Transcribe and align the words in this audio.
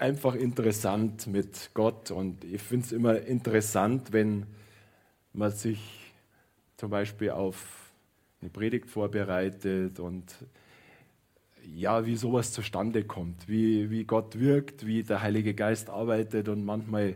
einfach 0.00 0.34
interessant 0.34 1.26
mit 1.26 1.70
Gott 1.74 2.10
und 2.10 2.44
ich 2.44 2.62
finde 2.62 2.86
es 2.86 2.92
immer 2.92 3.20
interessant, 3.20 4.12
wenn 4.12 4.46
man 5.32 5.50
sich 5.50 6.12
zum 6.76 6.90
Beispiel 6.90 7.30
auf 7.30 7.92
eine 8.40 8.50
Predigt 8.50 8.90
vorbereitet 8.90 10.00
und 10.00 10.34
ja, 11.74 12.04
wie 12.04 12.16
sowas 12.16 12.52
zustande 12.52 13.04
kommt, 13.04 13.48
wie, 13.48 13.90
wie 13.90 14.04
Gott 14.04 14.38
wirkt, 14.38 14.86
wie 14.86 15.02
der 15.02 15.22
Heilige 15.22 15.54
Geist 15.54 15.88
arbeitet 15.88 16.48
und 16.48 16.64
manchmal 16.64 17.14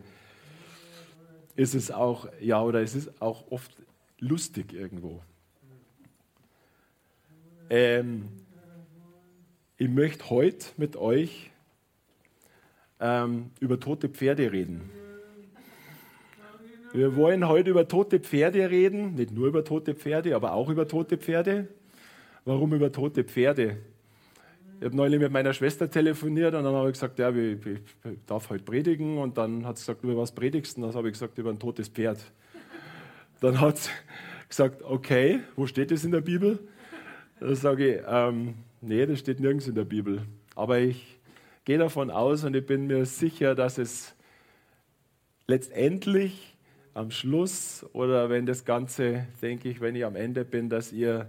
ist 1.55 1.75
es 1.75 1.91
auch, 1.91 2.29
ja, 2.41 2.63
oder 2.63 2.81
es 2.81 2.95
ist 2.95 3.21
auch 3.21 3.51
oft 3.51 3.73
lustig 4.19 4.73
irgendwo. 4.73 5.21
Ähm, 7.69 8.29
ich 9.77 9.89
möchte 9.89 10.31
heute 10.31 10.67
mit 10.77 10.97
euch 10.97 11.51
ähm, 13.01 13.51
über 13.61 13.79
tote 13.81 14.09
Pferde 14.09 14.53
reden. 14.53 14.91
Wir 16.93 17.17
wollen 17.17 17.47
heute 17.47 17.71
über 17.71 17.87
tote 17.87 18.19
Pferde 18.19 18.71
reden, 18.71 19.15
nicht 19.15 19.31
nur 19.31 19.49
über 19.49 19.65
tote 19.65 19.95
Pferde, 19.95 20.35
aber 20.35 20.55
auch 20.55 20.71
über 20.71 20.89
tote 20.89 21.19
Pferde. 21.19 21.69
Warum 22.45 22.73
über 22.73 22.91
tote 22.91 23.25
Pferde? 23.25 23.77
Ich 24.81 24.85
habe 24.85 24.97
neulich 24.97 25.21
mit 25.21 25.33
meiner 25.33 25.53
Schwester 25.53 25.91
telefoniert 25.91 26.55
und 26.55 26.65
dann 26.65 26.73
habe 26.73 26.89
ich 26.89 26.95
gesagt, 26.95 27.19
ja, 27.19 27.31
ich, 27.31 27.59
ich 27.67 27.81
darf 28.27 28.49
heute 28.49 28.65
predigen. 28.65 29.19
Und 29.19 29.37
dann 29.37 29.67
hat 29.67 29.77
sie 29.77 29.83
gesagt, 29.83 30.05
über 30.05 30.17
was 30.17 30.33
predigst 30.33 30.77
du? 30.77 30.83
Dann 30.83 30.95
habe 30.95 31.09
ich 31.09 31.15
gesagt, 31.15 31.37
über 31.37 31.51
ein 31.51 31.59
totes 31.59 31.89
Pferd. 31.89 32.21
Dann 33.41 33.61
hat 33.61 33.79
sie 33.79 33.91
gesagt, 34.49 34.83
okay, 34.83 35.41
wo 35.57 35.67
steht 35.67 35.91
das 35.91 36.05
in 36.05 36.13
der 36.13 36.21
Bibel? 36.21 36.59
Dann 37.41 37.55
sage 37.55 37.97
ich, 37.97 38.03
ähm, 38.09 38.55
nee, 38.81 39.05
das 39.05 39.19
steht 39.19 39.41
nirgends 39.41 39.67
in 39.67 39.75
der 39.75 39.85
Bibel. 39.85 40.23
Aber 40.55 40.79
ich 40.79 41.18
gehe 41.69 41.77
davon 41.77 42.11
aus 42.11 42.45
und 42.45 42.57
ich 42.57 42.65
bin 42.65 42.87
mir 42.87 43.05
sicher, 43.05 43.55
dass 43.55 43.77
es 43.77 44.15
letztendlich 45.47 46.57
am 46.95 47.11
Schluss 47.11 47.85
oder 47.93 48.31
wenn 48.31 48.47
das 48.47 48.65
Ganze, 48.65 49.27
denke 49.43 49.69
ich, 49.69 49.83
wenn 49.83 49.95
ich 49.95 50.07
am 50.07 50.17
Ende 50.17 50.47
bin, 50.47 50.71
dass 50.71 50.95
ihr, 50.95 51.29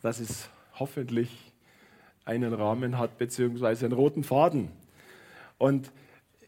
dass 0.00 0.18
es 0.18 0.48
hoffentlich 0.78 1.52
einen 2.24 2.54
Rahmen 2.54 2.96
hat, 2.96 3.18
beziehungsweise 3.18 3.84
einen 3.84 3.92
roten 3.92 4.24
Faden. 4.24 4.70
Und 5.58 5.92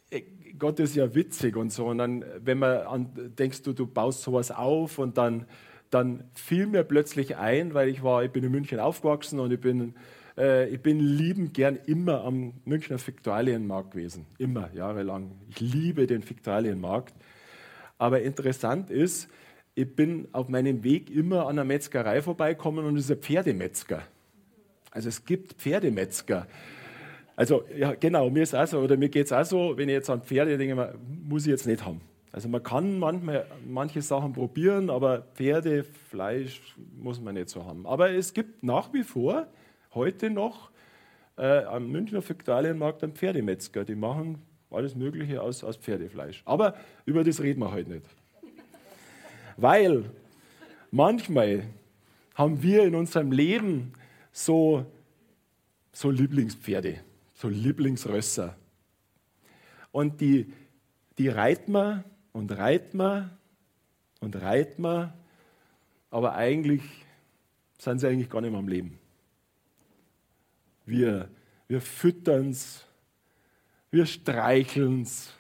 äh, 0.09 0.23
Gott 0.59 0.81
ist 0.81 0.97
ja 0.97 1.15
witzig 1.15 1.55
und 1.55 1.71
so. 1.71 1.85
Und 1.85 1.99
dann, 1.99 2.25
wenn 2.43 2.59
man 2.59 2.79
an, 2.79 3.11
denkst 3.39 3.61
du, 3.61 3.75
du 3.75 3.87
baust 3.87 4.23
sowas 4.23 4.51
auf 4.51 4.99
und 4.99 5.19
dann, 5.19 5.45
dann 5.91 6.25
fiel 6.33 6.67
mir 6.67 6.83
plötzlich 6.83 7.37
ein, 7.37 7.75
weil 7.75 7.91
ich 7.91 8.03
war, 8.03 8.25
ich 8.25 8.31
bin 8.31 8.43
in 8.43 8.53
München 8.53 8.81
aufgewachsen 8.81 9.39
und 9.39 9.53
ich 9.53 9.61
bin, 9.61 9.95
äh, 10.39 10.69
ich 10.69 10.81
bin 10.81 11.01
liebend 11.01 11.53
gern 11.53 11.77
immer 11.87 12.25
am 12.25 12.55
Münchner 12.65 12.99
Fiktualienmarkt 12.99 13.91
gewesen. 13.91 14.27
Immer, 14.39 14.71
jahrelang. 14.73 15.33
Ich 15.51 15.61
liebe 15.61 16.07
den 16.07 16.23
Fiktualienmarkt. 16.23 17.15
Aber 17.99 18.23
interessant 18.23 18.91
ist, 18.91 19.29
ich 19.75 19.95
bin 19.95 20.29
auf 20.33 20.49
meinem 20.49 20.85
Weg 20.85 21.11
immer 21.11 21.43
an 21.43 21.51
einer 21.51 21.65
Metzgerei 21.65 22.23
vorbeikommen 22.23 22.85
und 22.85 22.97
es 22.97 23.05
ist 23.05 23.11
ein 23.11 23.19
Pferdemetzger. 23.19 24.03
Also 24.91 25.09
es 25.09 25.25
gibt 25.25 25.55
Pferdemetzger. 25.55 26.47
Also 27.37 27.65
ja, 27.77 27.95
genau, 27.95 28.31
mir 28.31 28.43
ist 28.43 28.55
auch 28.55 28.67
so, 28.67 28.81
oder 28.81 28.97
mir 28.97 29.09
geht 29.09 29.27
es 29.27 29.33
auch 29.33 29.45
so, 29.45 29.77
wenn 29.77 29.89
ich 29.89 29.95
jetzt 29.95 30.11
an 30.11 30.23
Pferde 30.23 30.59
denke, 30.59 30.95
muss 31.29 31.43
ich 31.43 31.51
jetzt 31.51 31.67
nicht 31.67 31.85
haben. 31.85 32.01
Also 32.33 32.49
man 32.49 32.63
kann 32.63 32.99
manchmal 32.99 33.47
manche 33.67 34.03
Sachen 34.03 34.33
probieren, 34.33 34.91
aber 34.91 35.23
Pferdefleisch 35.35 36.61
muss 36.97 37.21
man 37.21 37.35
nicht 37.35 37.49
so 37.49 37.65
haben. 37.65 37.87
Aber 37.87 38.11
es 38.11 38.35
gibt 38.35 38.63
nach 38.63 38.93
wie 38.93 39.03
vor 39.03 39.47
heute 39.95 40.31
noch 40.31 40.71
äh, 41.37 41.65
am 41.65 41.91
Münchner 41.91 42.23
Fiktualienmarkt 42.23 43.03
einen 43.03 43.15
Pferdemetzger. 43.15 43.85
Die 43.85 43.95
machen 43.95 44.43
alles 44.71 44.95
Mögliche 44.95 45.43
aus, 45.43 45.65
aus 45.65 45.77
Pferdefleisch. 45.77 46.43
Aber 46.45 46.75
über 47.07 47.25
das 47.25 47.41
reden 47.41 47.61
wir 47.61 47.73
heute 47.73 47.91
nicht. 47.91 48.07
Weil 49.57 50.05
manchmal 50.91 51.65
haben 52.35 52.63
wir 52.63 52.85
in 52.85 52.95
unserem 52.95 53.33
Leben 53.33 53.93
so, 54.33 54.87
so 55.93 56.11
Lieblingspferde, 56.11 57.01
so 57.35 57.49
Lieblingsrösser. 57.49 58.57
Und 59.91 60.21
die, 60.21 60.53
die 61.19 61.29
reiten 61.29 61.73
wir 61.73 62.05
und 62.33 62.57
reiten 62.57 62.99
wir 62.99 63.31
und 64.21 64.37
reiten 64.41 64.83
wir, 64.83 65.15
aber 66.11 66.35
eigentlich 66.35 66.83
sind 67.79 67.99
sie 67.99 68.09
eigentlich 68.09 68.31
gar 68.31 68.41
nicht 68.41 68.51
mehr 68.51 68.61
am 68.61 68.69
Leben. 68.69 68.99
Wir, 70.89 71.29
wir 71.69 71.83
füttern 71.83 72.51
es, 72.51 72.87
wir 73.91 74.07
streicheln 74.07 75.03
es, 75.03 75.35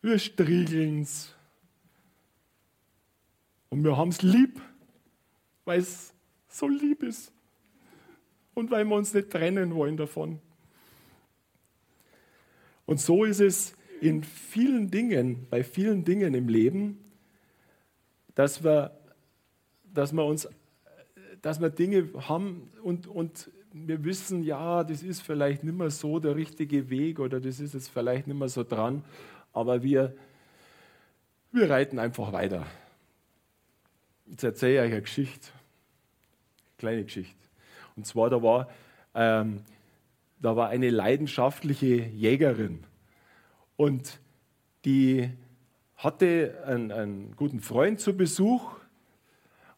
wir 0.00 0.18
striegeln 0.18 1.02
es. 1.02 1.34
Und 3.68 3.84
wir 3.84 3.96
haben 3.96 4.08
es 4.08 4.22
lieb, 4.22 4.60
weil 5.64 5.80
es 5.80 6.14
so 6.48 6.66
lieb 6.66 7.02
ist 7.02 7.32
und 8.54 8.70
weil 8.70 8.84
wir 8.84 8.96
uns 8.96 9.12
nicht 9.12 9.30
trennen 9.30 9.74
wollen 9.74 9.96
davon. 9.96 10.40
Und 12.86 13.00
so 13.00 13.24
ist 13.24 13.40
es 13.40 13.74
in 14.00 14.24
vielen 14.24 14.90
Dingen, 14.90 15.46
bei 15.48 15.62
vielen 15.62 16.04
Dingen 16.04 16.34
im 16.34 16.48
Leben, 16.48 16.98
dass 18.34 18.64
wir, 18.64 18.98
dass 19.92 20.12
wir 20.12 20.24
uns, 20.24 20.48
dass 21.42 21.60
wir 21.60 21.70
Dinge 21.70 22.08
haben 22.28 22.70
und, 22.82 23.06
und 23.06 23.50
wir 23.72 24.04
wissen, 24.04 24.42
ja, 24.42 24.84
das 24.84 25.02
ist 25.02 25.22
vielleicht 25.22 25.64
nicht 25.64 25.76
mehr 25.76 25.90
so 25.90 26.18
der 26.18 26.36
richtige 26.36 26.90
Weg 26.90 27.18
oder 27.18 27.40
das 27.40 27.58
ist 27.58 27.74
jetzt 27.74 27.88
vielleicht 27.88 28.26
nicht 28.26 28.38
mehr 28.38 28.48
so 28.48 28.64
dran, 28.64 29.02
aber 29.52 29.82
wir, 29.82 30.14
wir 31.52 31.70
reiten 31.70 31.98
einfach 31.98 32.32
weiter. 32.32 32.66
Jetzt 34.26 34.44
erzähle 34.44 34.74
ich 34.74 34.80
euch 34.80 34.92
eine 34.92 35.02
Geschichte, 35.02 35.48
eine 35.48 36.76
kleine 36.78 37.04
Geschichte. 37.04 37.34
Und 37.96 38.06
zwar, 38.06 38.30
da 38.30 38.42
war, 38.42 38.68
ähm, 39.14 39.62
da 40.40 40.56
war 40.56 40.68
eine 40.68 40.90
leidenschaftliche 40.90 41.86
Jägerin. 41.86 42.84
Und 43.76 44.18
die 44.84 45.30
hatte 45.96 46.62
einen, 46.66 46.92
einen 46.92 47.36
guten 47.36 47.60
Freund 47.60 48.00
zu 48.00 48.16
Besuch. 48.16 48.76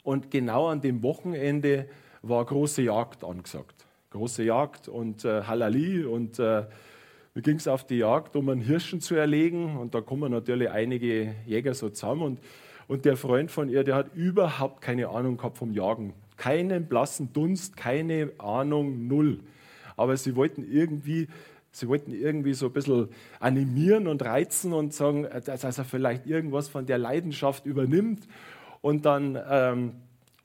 Und 0.03 0.31
genau 0.31 0.69
an 0.69 0.81
dem 0.81 1.03
Wochenende 1.03 1.89
war 2.23 2.45
große 2.45 2.83
Jagd 2.83 3.25
angesagt. 3.25 3.84
Große 4.15 4.45
Jagd 4.45 4.89
und 4.89 5.25
äh, 5.25 5.43
Halali. 5.43 6.05
Und 6.05 6.39
äh, 6.39 6.65
da 7.35 7.41
ging 7.41 7.57
es 7.57 7.69
auf 7.69 7.87
die 7.87 7.99
Jagd, 7.99 8.37
um 8.37 8.49
einen 8.49 8.61
Hirschen 8.61 9.01
zu 9.01 9.15
erlegen. 9.15 9.77
Und 9.77 9.95
da 9.95 10.01
kommen 10.01 10.33
natürlich 10.33 10.71
einige 10.71 11.35
Jäger 11.47 11.75
so 11.75 11.91
zusammen. 11.91 12.23
Und, 12.23 12.41
und 12.89 13.05
der 13.05 13.17
Freund 13.17 13.51
von 13.51 13.69
ihr, 13.69 13.85
der 13.85 13.97
hat 13.97 14.15
überhaupt 14.15 14.81
keine 14.81 15.09
Ahnung 15.09 15.37
gehabt 15.37 15.59
vom 15.59 15.73
Jagen 15.73 16.15
keinen 16.37 16.87
blassen 16.87 17.33
Dunst, 17.33 17.77
keine 17.77 18.33
Ahnung, 18.39 19.07
null. 19.07 19.41
Aber 19.97 20.17
sie 20.17 20.35
wollten 20.37 20.65
irgendwie, 20.71 21.29
sie 21.71 21.89
wollten 21.89 22.13
irgendwie 22.13 22.55
so 22.55 22.67
ein 22.67 22.73
bisschen 22.73 23.09
animieren 23.41 24.09
und 24.09 24.23
reizen 24.23 24.73
und 24.73 24.93
sagen, 24.93 25.27
dass 25.45 25.79
er 25.79 25.85
vielleicht 25.85 26.27
irgendwas 26.27 26.69
von 26.69 26.87
der 26.87 26.99
Leidenschaft 26.99 27.67
übernimmt. 27.67 28.27
Und 28.81 29.07
dann 29.07 29.39
ähm, 29.49 29.93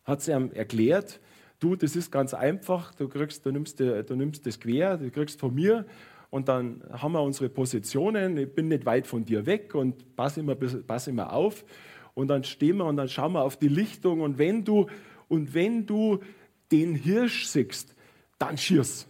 hat 0.06 0.22
sie 0.22 0.32
ihm 0.32 0.52
erklärt, 0.54 1.20
du, 1.60 1.76
das 1.76 1.96
ist 1.96 2.12
ganz 2.12 2.34
einfach, 2.34 2.94
du, 2.96 3.08
kriegst, 3.08 3.46
du, 3.46 3.52
nimmst, 3.52 3.80
du 3.80 4.16
nimmst 4.16 4.46
das 4.46 4.60
quer, 4.60 4.98
du 4.98 5.12
kriegst 5.12 5.40
von 5.40 5.54
mir 5.54 5.86
und 6.30 6.48
dann 6.48 6.84
haben 6.92 7.14
wir 7.14 7.22
unsere 7.22 7.50
Positionen, 7.50 8.38
ich 8.38 8.54
bin 8.54 8.68
nicht 8.68 8.86
weit 8.86 9.08
von 9.08 9.26
dir 9.26 9.46
weg 9.46 9.74
und 9.74 10.16
pass 10.16 10.38
immer, 10.38 10.56
pass 10.56 11.08
immer 11.08 11.34
auf. 11.34 11.66
Und 12.14 12.28
dann 12.28 12.44
stehen 12.44 12.78
wir 12.78 12.86
und 12.86 12.98
dann 12.98 13.08
schauen 13.08 13.34
wir 13.34 13.44
auf 13.44 13.58
die 13.58 13.68
Lichtung 13.68 14.22
und 14.22 14.38
wenn 14.38 14.66
du 14.66 14.88
und 15.28 15.54
wenn 15.54 15.86
du 15.86 16.20
den 16.72 16.96
Hirsch 16.96 17.46
siehst, 17.46 17.96
dann 18.38 18.58
schieß. 18.58 19.08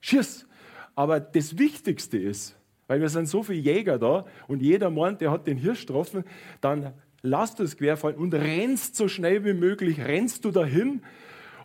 Schieß. 0.00 0.46
Aber 0.94 1.20
das 1.20 1.58
Wichtigste 1.58 2.18
ist, 2.18 2.56
weil 2.86 3.00
wir 3.00 3.08
sind 3.08 3.28
so 3.28 3.42
viele 3.42 3.60
Jäger 3.60 3.98
da 3.98 4.26
und 4.48 4.62
jeder 4.62 4.90
meint, 4.90 5.20
der 5.20 5.30
hat 5.30 5.46
den 5.46 5.56
Hirsch 5.56 5.86
getroffen, 5.86 6.24
dann 6.60 6.92
lass 7.22 7.54
das 7.54 7.76
querfallen 7.76 8.16
und 8.16 8.34
rennst 8.34 8.96
so 8.96 9.08
schnell 9.08 9.44
wie 9.44 9.54
möglich, 9.54 10.00
rennst 10.00 10.44
du 10.44 10.50
dahin. 10.50 11.02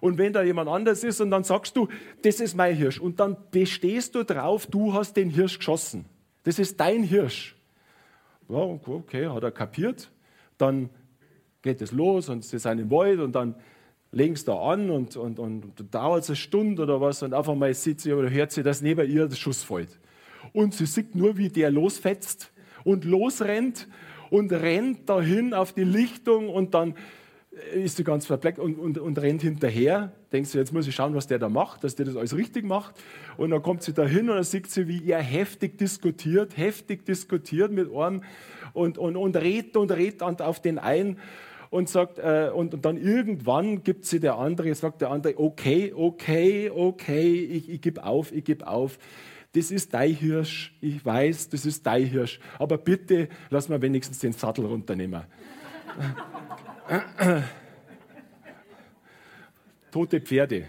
Und 0.01 0.18
wenn 0.18 0.33
da 0.33 0.42
jemand 0.42 0.68
anders 0.68 1.03
ist 1.03 1.21
und 1.21 1.31
dann 1.31 1.44
sagst 1.44 1.77
du, 1.77 1.88
das 2.24 2.42
ist 2.42 2.56
mein 2.56 2.75
Hirsch 2.75 3.00
und 3.00 3.19
dann 3.19 3.38
bestehst 3.51 4.15
du 4.15 4.24
drauf, 4.24 4.65
du 4.65 4.94
hast 4.94 5.15
den 5.15 5.30
Hirsch 5.30 5.59
geschossen. 5.59 6.06
Das 6.44 6.59
ist 6.59 6.80
dein 6.80 7.03
Hirsch. 7.03 7.56
Ja, 8.50 8.57
okay, 8.57 9.27
hat 9.27 9.44
er 9.44 9.51
kapiert. 9.51 10.12
Dann 10.57 10.89
geht 11.62 11.81
es 11.81 11.92
los 11.92 12.30
und 12.30 12.44
sie 12.44 12.57
sind 12.57 12.80
im 12.80 12.89
Wald 12.89 13.19
und 13.19 13.33
dann 13.33 13.56
legen 14.12 14.36
sie 14.36 14.45
da 14.45 14.56
an 14.56 14.89
und, 14.89 15.15
und, 15.15 15.38
und, 15.38 15.80
und 15.80 15.94
dauert 15.94 16.24
es 16.24 16.30
eine 16.30 16.36
Stunde 16.36 16.81
oder 16.81 17.00
was 17.00 17.21
und 17.21 17.36
auf 17.36 17.47
einmal 17.47 17.74
sieht 17.75 18.01
sie 18.01 18.12
oder 18.12 18.30
hört 18.30 18.51
sie, 18.51 18.63
dass 18.63 18.81
neben 18.81 19.09
ihr 19.09 19.27
der 19.27 19.36
Schuss 19.36 19.63
fällt. 19.63 20.00
Und 20.51 20.74
sie 20.74 20.88
sieht 20.88 21.13
nur, 21.15 21.38
wie 21.38 21.50
der 21.50 21.69
losfetzt 21.69 22.51
und 22.83 23.06
losrennt 23.06 23.88
und 24.31 24.51
rennt 24.51 25.07
dahin 25.07 25.54
auf 25.54 25.74
die 25.74 25.83
Lichtung 25.83 26.50
und 26.50 26.74
dann 26.74 26.95
ist 27.74 27.98
sie 27.98 28.03
ganz 28.06 28.25
verpleckt 28.25 28.59
und, 28.59 28.80
und, 28.80 28.98
und 28.98 29.19
rennt 29.19 29.42
hinterher. 29.42 30.13
Denkst 30.31 30.53
du, 30.53 30.57
jetzt 30.57 30.71
muss 30.71 30.88
ich 30.88 30.95
schauen, 30.95 31.13
was 31.15 31.27
der 31.27 31.38
da 31.38 31.50
macht, 31.50 31.83
dass 31.83 31.95
der 31.95 32.06
das 32.06 32.15
alles 32.15 32.36
richtig 32.36 32.63
macht. 32.63 32.95
Und 33.36 33.50
dann 33.50 33.62
kommt 33.62 33.83
sie 33.83 33.94
dahin 33.94 34.30
und 34.30 34.36
dann 34.36 34.44
sieht 34.44 34.71
sie, 34.71 34.88
wie 34.88 35.12
er 35.12 35.21
heftig 35.21 35.77
diskutiert, 35.77 36.56
heftig 36.56 37.06
diskutiert 37.06 37.71
mit 37.71 37.94
einem 37.94 38.24
und, 38.71 38.98
und, 38.98 39.18
und 39.18 39.36
redet 39.36 39.75
und 39.75 39.92
redet 39.92 40.21
auf 40.21 40.62
den 40.62 40.80
einen 40.80 41.19
und 41.69 41.89
sagt, 41.89 42.19
äh, 42.19 42.51
und, 42.53 42.74
und, 42.74 42.86
dann 42.86 42.95
irgendwann 42.95 43.83
gibt 43.83 44.06
sie 44.06 44.21
der 44.21 44.38
andere, 44.38 44.74
sagt 44.74 45.01
der 45.01 45.09
andere, 45.09 45.38
okay, 45.38 45.92
okay, 45.94 46.69
okay, 46.69 47.33
ich, 47.33 47.69
ich 47.69 47.81
gebe 47.81 48.04
auf, 48.04 48.31
ich 48.31 48.45
gebe 48.45 48.65
auf. 48.65 48.97
Das 49.54 49.71
ist 49.71 49.94
dein 49.94 50.13
Hirsch, 50.13 50.74
ich 50.80 51.04
weiß, 51.04 51.50
das 51.50 51.65
ist 51.65 51.86
dein 51.86 52.06
Hirsch, 52.06 52.39
aber 52.57 52.77
bitte 52.77 53.27
lass 53.50 53.68
mal 53.68 53.81
wenigstens 53.81 54.19
den 54.19 54.31
Sattel 54.31 54.65
runternehmen. 54.65 55.24
Tote 59.92 60.20
Pferde. 60.20 60.68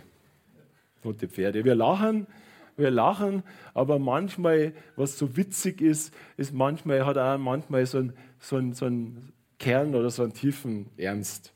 Tote 1.02 1.28
Pferde. 1.28 1.64
Wir 1.64 1.74
lachen, 1.74 2.26
wir 2.76 2.90
lachen, 2.90 3.42
aber 3.74 3.98
manchmal, 3.98 4.72
was 4.94 5.18
so 5.18 5.36
witzig 5.36 5.80
ist, 5.80 6.14
ist 6.36 6.52
manchmal, 6.54 7.04
hat 7.04 7.18
auch 7.18 7.38
manchmal 7.38 7.86
so 7.86 7.98
ein, 7.98 8.12
so 8.38 8.56
ein, 8.56 8.72
so 8.72 8.86
ein 8.86 9.32
Kern 9.58 9.94
oder 9.94 10.10
so 10.10 10.22
einen 10.22 10.32
tiefen 10.32 10.86
Ernst. 10.96 11.52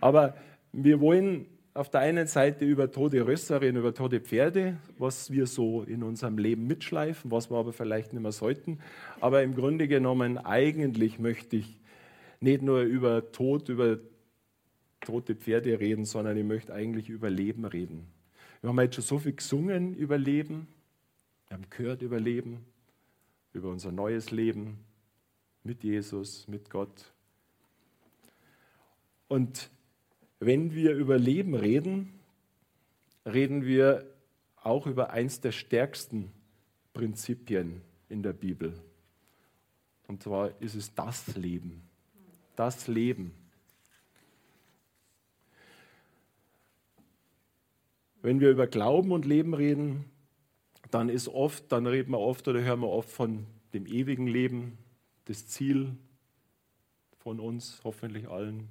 Aber 0.00 0.34
wir 0.72 1.00
wollen 1.00 1.46
auf 1.72 1.88
der 1.88 2.00
einen 2.00 2.26
Seite 2.26 2.64
über 2.64 2.90
tote 2.90 3.24
Rösser 3.26 3.60
reden, 3.60 3.78
über 3.78 3.94
tote 3.94 4.20
Pferde, 4.20 4.76
was 4.98 5.30
wir 5.30 5.46
so 5.46 5.82
in 5.82 6.02
unserem 6.02 6.38
Leben 6.38 6.66
mitschleifen, 6.66 7.30
was 7.30 7.50
wir 7.50 7.58
aber 7.58 7.72
vielleicht 7.72 8.12
nicht 8.12 8.22
mehr 8.22 8.32
sollten. 8.32 8.80
Aber 9.20 9.42
im 9.42 9.54
Grunde 9.54 9.88
genommen, 9.88 10.38
eigentlich 10.38 11.18
möchte 11.18 11.56
ich 11.56 11.76
nicht 12.44 12.62
nur 12.62 12.82
über 12.82 13.32
Tod, 13.32 13.70
über 13.70 13.98
tote 15.00 15.34
Pferde 15.34 15.80
reden, 15.80 16.04
sondern 16.04 16.36
ich 16.36 16.44
möchte 16.44 16.72
eigentlich 16.74 17.08
über 17.08 17.30
Leben 17.30 17.64
reden. 17.64 18.06
Wir 18.60 18.68
haben 18.68 18.80
jetzt 18.80 18.96
schon 18.96 19.04
so 19.04 19.18
viel 19.18 19.32
gesungen 19.32 19.94
über 19.94 20.18
Leben, 20.18 20.68
wir 21.48 21.56
haben 21.56 21.66
gehört 21.70 22.02
über 22.02 22.20
Leben, 22.20 22.64
über 23.54 23.70
unser 23.70 23.92
neues 23.92 24.30
Leben 24.30 24.78
mit 25.62 25.82
Jesus, 25.84 26.46
mit 26.46 26.68
Gott. 26.68 27.12
Und 29.28 29.70
wenn 30.38 30.74
wir 30.74 30.94
über 30.94 31.18
Leben 31.18 31.54
reden, 31.54 32.12
reden 33.24 33.64
wir 33.64 34.06
auch 34.56 34.86
über 34.86 35.10
eins 35.10 35.40
der 35.40 35.52
stärksten 35.52 36.30
Prinzipien 36.92 37.80
in 38.10 38.22
der 38.22 38.34
Bibel. 38.34 38.74
Und 40.08 40.22
zwar 40.22 40.50
ist 40.60 40.74
es 40.74 40.94
das 40.94 41.34
Leben 41.36 41.83
das 42.56 42.86
Leben. 42.88 43.32
Wenn 48.22 48.40
wir 48.40 48.50
über 48.50 48.66
Glauben 48.66 49.12
und 49.12 49.26
Leben 49.26 49.54
reden, 49.54 50.04
dann 50.90 51.08
ist 51.08 51.28
oft, 51.28 51.70
dann 51.72 51.86
reden 51.86 52.12
wir 52.12 52.20
oft 52.20 52.48
oder 52.48 52.62
hören 52.62 52.80
wir 52.80 52.88
oft 52.88 53.10
von 53.10 53.46
dem 53.74 53.86
ewigen 53.86 54.26
Leben, 54.26 54.78
das 55.26 55.46
Ziel 55.48 55.96
von 57.18 57.40
uns, 57.40 57.80
hoffentlich 57.84 58.28
allen. 58.28 58.68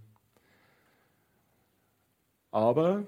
Aber 2.51 3.05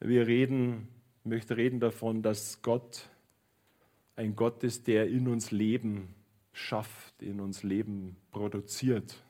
wir 0.00 0.26
reden, 0.26 0.88
ich 1.20 1.26
möchte 1.30 1.56
reden 1.56 1.80
davon, 1.80 2.22
dass 2.22 2.62
Gott 2.62 3.08
ein 4.16 4.36
Gott 4.36 4.62
ist, 4.62 4.86
der 4.86 5.08
in 5.08 5.26
uns 5.26 5.50
Leben 5.50 6.14
schafft, 6.54 7.20
in 7.20 7.40
uns 7.40 7.62
Leben 7.62 8.16
produziert. 8.30 9.22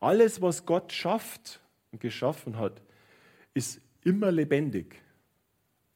Alles, 0.00 0.42
was 0.42 0.66
Gott 0.66 0.92
schafft 0.92 1.60
und 1.92 2.00
geschaffen 2.00 2.56
hat, 2.56 2.82
ist 3.54 3.80
immer 4.02 4.32
lebendig. 4.32 5.00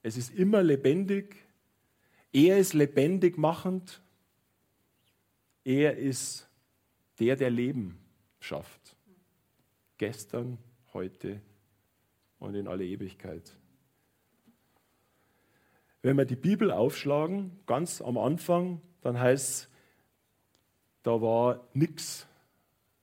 Es 0.02 0.16
ist 0.16 0.32
immer 0.34 0.62
lebendig. 0.62 1.34
Er 2.32 2.58
ist 2.58 2.74
lebendig 2.74 3.38
machend. 3.38 4.00
Er 5.64 5.96
ist 5.96 6.48
der, 7.18 7.34
der 7.34 7.50
Leben 7.50 7.98
schafft. 8.38 8.94
Gestern, 9.98 10.58
heute 10.92 11.40
und 12.38 12.54
in 12.54 12.68
alle 12.68 12.84
Ewigkeit. 12.84 13.56
Wenn 16.02 16.16
wir 16.16 16.26
die 16.26 16.36
Bibel 16.36 16.70
aufschlagen, 16.70 17.58
ganz 17.66 18.00
am 18.00 18.16
Anfang, 18.16 18.80
dann 19.06 19.20
heißt 19.20 19.48
es, 19.48 19.68
da 21.04 21.22
war 21.22 21.64
nichts. 21.72 22.26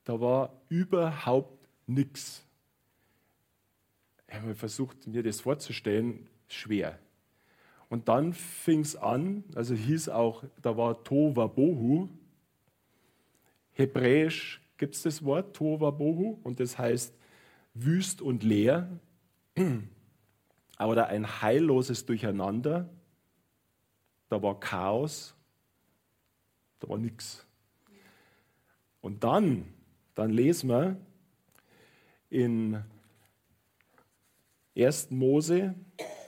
Da 0.04 0.20
war 0.20 0.52
überhaupt 0.68 1.66
nichts. 1.88 2.46
Ich 4.28 4.36
habe 4.36 4.54
versucht, 4.54 5.08
mir 5.08 5.24
das 5.24 5.40
vorzustellen, 5.40 6.28
schwer. 6.50 7.00
Und 7.88 8.10
dann 8.10 8.34
fing 8.34 8.82
es 8.82 8.98
an, 8.98 9.46
also 9.56 9.76
hieß 9.76 10.10
auch, 10.10 10.44
da 10.62 10.76
war 10.76 11.06
Tova 11.06 11.48
Bohu. 11.48 12.10
Hebräisch 13.72 14.62
gibt 14.78 14.96
es 14.96 15.04
das 15.04 15.24
Wort 15.24 15.56
Tova 15.56 15.92
Bohu 15.92 16.38
und 16.44 16.60
das 16.60 16.78
heißt 16.78 17.16
wüst 17.76 18.22
und 18.22 18.44
leer 18.44 18.90
oder 20.80 21.08
ein 21.08 21.42
heilloses 21.42 22.06
Durcheinander. 22.06 22.90
Da 24.28 24.42
war 24.42 24.60
Chaos 24.60 25.36
da 26.84 26.90
war 26.90 26.98
nichts. 26.98 27.46
Und 29.00 29.24
dann, 29.24 29.74
dann 30.16 30.32
lesen 30.32 30.70
wir 30.70 30.98
in 32.30 32.84
1. 34.76 35.12
Mose 35.12 35.76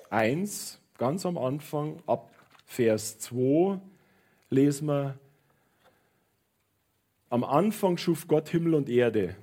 1, 0.10 0.80
ganz 0.98 1.26
am 1.26 1.38
Anfang, 1.38 2.02
ab 2.08 2.32
Vers 2.66 3.20
2, 3.20 3.82
lesen 4.50 4.88
wir, 4.88 5.20
am 7.30 7.44
Anfang 7.44 7.98
schuf 7.98 8.28
Gott 8.28 8.48
Himmel 8.48 8.76
und 8.76 8.88
Erde. 8.88 9.36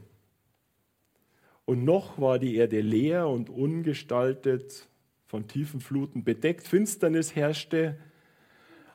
Und 1.66 1.84
noch 1.84 2.18
war 2.18 2.38
die 2.38 2.56
Erde 2.56 2.80
leer 2.80 3.28
und 3.28 3.50
ungestaltet, 3.50 4.88
von 5.26 5.46
tiefen 5.46 5.80
Fluten 5.80 6.24
bedeckt. 6.24 6.66
Finsternis 6.66 7.34
herrschte 7.34 7.98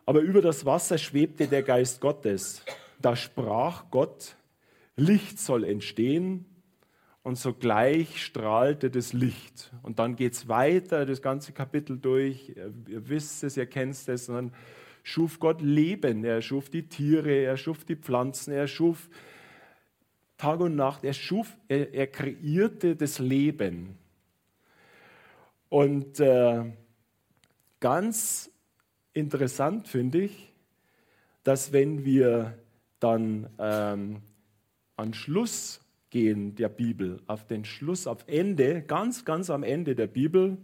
aber 0.07 0.21
über 0.21 0.41
das 0.41 0.65
Wasser 0.65 0.97
schwebte 0.97 1.47
der 1.47 1.63
Geist 1.63 1.99
Gottes. 1.99 2.63
Da 3.01 3.17
sprach 3.17 3.91
Gott, 3.91 4.37
Licht 4.95 5.37
soll 5.37 5.65
entstehen 5.65 6.45
und 7.23 7.37
sogleich 7.37 8.23
strahlte 8.23 8.89
das 8.89 9.11
Licht. 9.11 9.73
Und 9.83 9.99
dann 9.99 10.15
geht 10.15 10.31
es 10.31 10.47
weiter, 10.47 11.05
das 11.05 11.21
ganze 11.21 11.51
Kapitel 11.51 11.97
durch. 11.97 12.53
Ihr 12.87 13.09
wisst 13.09 13.43
es, 13.43 13.57
ihr 13.57 13.65
kennt 13.65 14.07
es. 14.07 14.29
Und 14.29 14.35
dann 14.35 14.53
schuf 15.03 15.41
Gott 15.41 15.61
Leben. 15.61 16.23
Er 16.23 16.41
schuf 16.41 16.69
die 16.69 16.87
Tiere, 16.87 17.33
er 17.43 17.57
schuf 17.57 17.83
die 17.83 17.97
Pflanzen, 17.97 18.53
er 18.53 18.67
schuf 18.67 19.09
Tag 20.37 20.61
und 20.61 20.77
Nacht. 20.77 21.03
Er 21.03 21.11
schuf, 21.11 21.57
er, 21.67 21.93
er 21.93 22.07
kreierte 22.07 22.95
das 22.95 23.19
Leben. 23.19 23.97
Und 25.67 26.21
äh, 26.21 26.63
ganz 27.81 28.49
interessant 29.17 29.87
finde 29.87 30.21
ich, 30.21 30.53
dass 31.43 31.71
wenn 31.71 32.05
wir 32.05 32.57
dann 32.99 33.49
ähm, 33.57 34.21
an 34.95 35.13
Schluss 35.13 35.81
gehen 36.09 36.55
der 36.55 36.69
Bibel, 36.69 37.21
auf 37.27 37.45
den 37.45 37.65
Schluss, 37.65 38.07
auf 38.07 38.23
Ende, 38.27 38.81
ganz, 38.81 39.25
ganz 39.25 39.49
am 39.49 39.63
Ende 39.63 39.95
der 39.95 40.07
Bibel, 40.07 40.57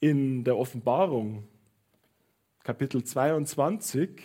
in 0.00 0.44
der 0.44 0.56
Offenbarung, 0.56 1.46
Kapitel 2.62 3.04
22, 3.04 4.22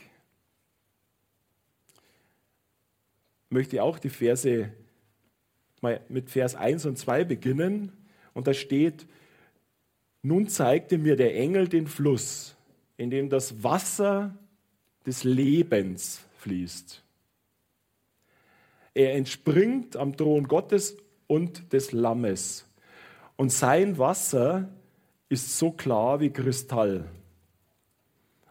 möchte 3.50 3.78
ich 3.78 3.82
auch 3.82 3.98
die 3.98 4.10
Verse 4.10 4.72
mal 5.82 6.02
mit 6.10 6.30
Vers 6.30 6.56
1 6.56 6.86
und 6.86 6.98
2 6.98 7.24
beginnen. 7.24 7.92
Und 8.34 8.48
da 8.48 8.54
steht, 8.54 9.08
nun 10.26 10.48
zeigte 10.48 10.98
mir 10.98 11.16
der 11.16 11.36
Engel 11.36 11.68
den 11.68 11.86
Fluss, 11.86 12.56
in 12.98 13.12
dem 13.12 13.30
das 13.30 13.64
Wasser 13.64 14.36
des 15.06 15.24
Lebens 15.24 16.22
fließt. 16.40 17.04
Er 18.96 19.14
entspringt 19.14 19.96
am 19.96 20.18
Thron 20.18 20.48
Gottes 20.48 20.98
und 21.28 21.72
des 21.74 21.92
Lammes. 21.92 22.68
Und 23.36 23.52
sein 23.52 24.00
Wasser 24.00 24.70
ist 25.30 25.60
so 25.60 25.70
klar 25.70 26.20
wie 26.22 26.32
Kristall. 26.32 27.06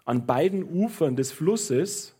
An 0.05 0.27
beiden 0.27 0.63
Ufern 0.63 1.17
des 1.17 1.33
Flusses, 1.33 2.15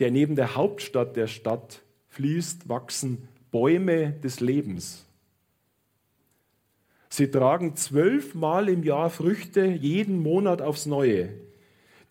der 0.00 0.10
neben 0.10 0.36
der 0.36 0.54
Hauptstadt 0.54 1.16
der 1.16 1.28
Stadt 1.28 1.80
fließt, 2.08 2.68
wachsen 2.68 3.26
Bäume 3.50 4.12
des 4.12 4.40
Lebens. 4.40 5.06
Sie 7.12 7.28
tragen 7.28 7.74
zwölfmal 7.74 8.68
im 8.68 8.84
Jahr 8.84 9.10
Früchte, 9.10 9.64
jeden 9.64 10.22
Monat 10.22 10.62
aufs 10.62 10.86
Neue. 10.86 11.30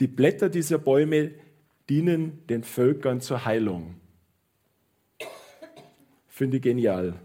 Die 0.01 0.07
Blätter 0.07 0.49
dieser 0.49 0.77
Bäume 0.77 1.31
dienen 1.89 2.45
den 2.47 2.63
Völkern 2.63 3.21
zur 3.21 3.45
Heilung. 3.45 3.95
Finde 6.27 6.57
ich 6.57 6.63
genial. 6.63 7.15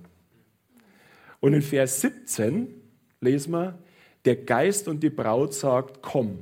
Und 1.40 1.52
in 1.52 1.62
Vers 1.62 2.00
17 2.00 2.68
lesen 3.20 3.52
wir, 3.52 3.78
der 4.24 4.36
Geist 4.36 4.88
und 4.88 5.02
die 5.02 5.10
Braut 5.10 5.52
sagt, 5.52 6.00
komm. 6.00 6.38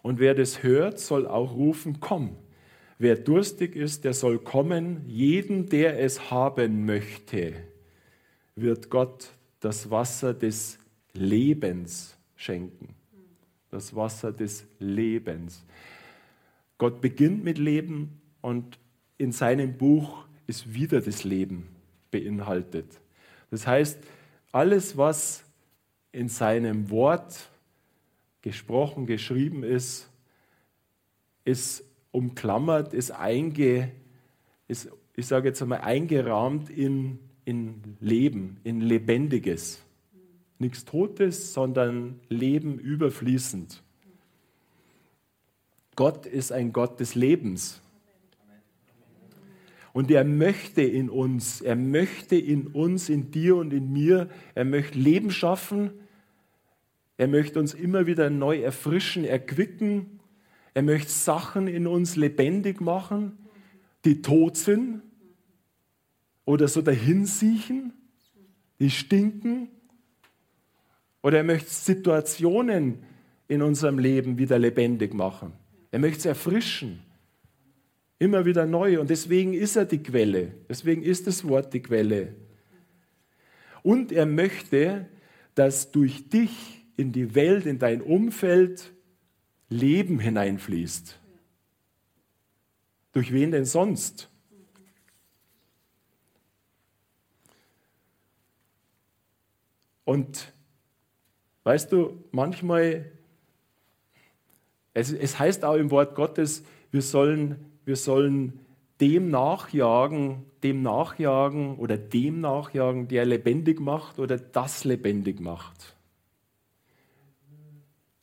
Und 0.00 0.20
wer 0.20 0.34
das 0.34 0.62
hört, 0.62 0.98
soll 0.98 1.26
auch 1.26 1.54
rufen, 1.54 2.00
komm. 2.00 2.36
Wer 2.98 3.16
durstig 3.16 3.76
ist, 3.76 4.04
der 4.04 4.14
soll 4.14 4.38
kommen. 4.38 5.04
Jeden, 5.06 5.68
der 5.68 6.00
es 6.00 6.30
haben 6.30 6.86
möchte, 6.86 7.54
wird 8.54 8.90
Gott 8.90 9.32
das 9.60 9.90
Wasser 9.90 10.34
des 10.34 10.78
Lebens 11.12 12.16
schenken. 12.36 12.94
Das 13.70 13.94
Wasser 13.94 14.32
des 14.32 14.66
Lebens. 14.78 15.64
Gott 16.78 17.00
beginnt 17.00 17.44
mit 17.44 17.58
Leben 17.58 18.20
und 18.40 18.78
in 19.18 19.32
seinem 19.32 19.76
Buch 19.76 20.24
ist 20.46 20.72
wieder 20.72 21.00
das 21.00 21.24
Leben 21.24 21.68
beinhaltet. 22.10 23.00
Das 23.50 23.66
heißt, 23.66 23.98
alles, 24.50 24.96
was 24.96 25.44
in 26.10 26.28
seinem 26.28 26.90
Wort 26.90 27.50
gesprochen, 28.42 29.06
geschrieben 29.06 29.62
ist, 29.62 30.08
ist 31.44 31.84
umklammert, 32.10 32.94
ist, 32.94 33.10
einge, 33.12 33.92
ist 34.66 34.90
ich 35.14 35.26
sage 35.26 35.48
jetzt 35.48 35.60
einmal, 35.60 35.82
eingerahmt 35.82 36.70
in, 36.70 37.18
in 37.50 37.96
Leben, 37.98 38.58
in 38.62 38.80
Lebendiges. 38.80 39.82
Nichts 40.60 40.84
Totes, 40.84 41.52
sondern 41.52 42.20
Leben 42.28 42.78
überfließend. 42.78 43.82
Gott 45.96 46.26
ist 46.26 46.52
ein 46.52 46.72
Gott 46.72 47.00
des 47.00 47.16
Lebens. 47.16 47.82
Und 49.92 50.12
er 50.12 50.22
möchte 50.22 50.82
in 50.82 51.10
uns, 51.10 51.60
er 51.60 51.74
möchte 51.74 52.36
in 52.36 52.68
uns, 52.68 53.08
in 53.08 53.32
dir 53.32 53.56
und 53.56 53.72
in 53.72 53.92
mir, 53.92 54.30
er 54.54 54.64
möchte 54.64 54.96
Leben 54.96 55.32
schaffen. 55.32 55.90
Er 57.16 57.26
möchte 57.26 57.58
uns 57.58 57.74
immer 57.74 58.06
wieder 58.06 58.30
neu 58.30 58.60
erfrischen, 58.60 59.24
erquicken. 59.24 60.20
Er 60.72 60.82
möchte 60.82 61.10
Sachen 61.10 61.66
in 61.66 61.88
uns 61.88 62.14
lebendig 62.14 62.80
machen, 62.80 63.36
die 64.04 64.22
tot 64.22 64.56
sind 64.56 65.02
oder 66.50 66.66
so 66.66 66.82
dahinsiechen, 66.82 67.92
die 68.80 68.90
stinken. 68.90 69.68
Oder 71.22 71.38
er 71.38 71.44
möchte 71.44 71.70
Situationen 71.70 73.04
in 73.46 73.62
unserem 73.62 74.00
Leben 74.00 74.36
wieder 74.36 74.58
lebendig 74.58 75.14
machen. 75.14 75.52
Er 75.92 76.00
möchte 76.00 76.18
es 76.18 76.26
erfrischen. 76.26 77.00
Immer 78.18 78.44
wieder 78.46 78.66
neu. 78.66 79.00
Und 79.00 79.10
deswegen 79.10 79.54
ist 79.54 79.76
er 79.76 79.84
die 79.84 80.02
Quelle. 80.02 80.52
Deswegen 80.68 81.04
ist 81.04 81.28
das 81.28 81.46
Wort 81.46 81.72
die 81.72 81.82
Quelle. 81.82 82.34
Und 83.82 84.10
er 84.10 84.26
möchte, 84.26 85.06
dass 85.54 85.92
durch 85.92 86.28
dich 86.30 86.84
in 86.96 87.12
die 87.12 87.36
Welt, 87.36 87.64
in 87.64 87.78
dein 87.78 88.02
Umfeld 88.02 88.92
Leben 89.68 90.18
hineinfließt. 90.18 91.16
Durch 93.12 93.32
wen 93.32 93.52
denn 93.52 93.64
sonst? 93.64 94.29
Und 100.10 100.52
weißt 101.62 101.92
du, 101.92 102.24
manchmal, 102.32 103.12
es, 104.92 105.12
es 105.12 105.38
heißt 105.38 105.64
auch 105.64 105.76
im 105.76 105.92
Wort 105.92 106.16
Gottes, 106.16 106.64
wir 106.90 107.00
sollen 107.00 107.70
wir 107.84 107.96
sollen 107.96 108.60
dem 109.00 109.30
nachjagen, 109.30 110.44
dem 110.62 110.82
nachjagen 110.82 111.76
oder 111.76 111.96
dem 111.96 112.40
nachjagen, 112.40 113.08
der 113.08 113.24
lebendig 113.24 113.80
macht 113.80 114.18
oder 114.18 114.36
das 114.36 114.84
lebendig 114.84 115.40
macht. 115.40 115.96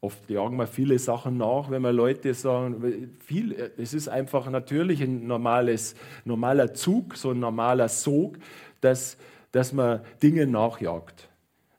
Oft 0.02 0.30
jagen 0.30 0.58
wir 0.58 0.68
viele 0.68 1.00
Sachen 1.00 1.38
nach, 1.38 1.72
wenn 1.72 1.82
wir 1.82 1.92
Leute 1.92 2.34
sagen, 2.34 3.18
viel, 3.20 3.72
es 3.78 3.94
ist 3.94 4.08
einfach 4.10 4.50
natürlich 4.50 5.02
ein 5.02 5.26
normales, 5.26 5.96
normaler 6.26 6.74
Zug, 6.74 7.16
so 7.16 7.32
ein 7.32 7.40
normaler 7.40 7.90
Sog, 7.90 8.38
dass, 8.82 9.18
dass 9.52 9.72
man 9.72 10.02
Dinge 10.22 10.48
nachjagt. 10.48 11.30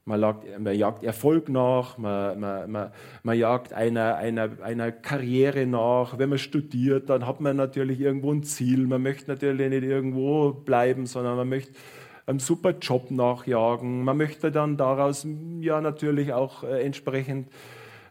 Man 0.08 0.22
jagt, 0.22 0.58
man 0.58 0.74
jagt 0.74 1.04
Erfolg 1.04 1.50
nach, 1.50 1.98
man, 1.98 2.40
man, 2.40 2.70
man, 2.70 2.90
man 3.22 3.38
jagt 3.38 3.74
einer, 3.74 4.16
einer, 4.16 4.48
einer 4.62 4.90
Karriere 4.90 5.66
nach. 5.66 6.18
Wenn 6.18 6.30
man 6.30 6.38
studiert, 6.38 7.10
dann 7.10 7.26
hat 7.26 7.42
man 7.42 7.56
natürlich 7.56 8.00
irgendwo 8.00 8.32
ein 8.32 8.42
Ziel. 8.42 8.86
Man 8.86 9.02
möchte 9.02 9.30
natürlich 9.30 9.68
nicht 9.68 9.82
irgendwo 9.82 10.52
bleiben, 10.52 11.04
sondern 11.04 11.36
man 11.36 11.50
möchte 11.50 11.74
einen 12.24 12.38
super 12.38 12.74
Job 12.80 13.10
nachjagen. 13.10 14.02
Man 14.02 14.16
möchte 14.16 14.50
dann 14.50 14.78
daraus 14.78 15.26
ja 15.60 15.82
natürlich 15.82 16.32
auch 16.32 16.64
äh, 16.64 16.82
entsprechend 16.84 17.50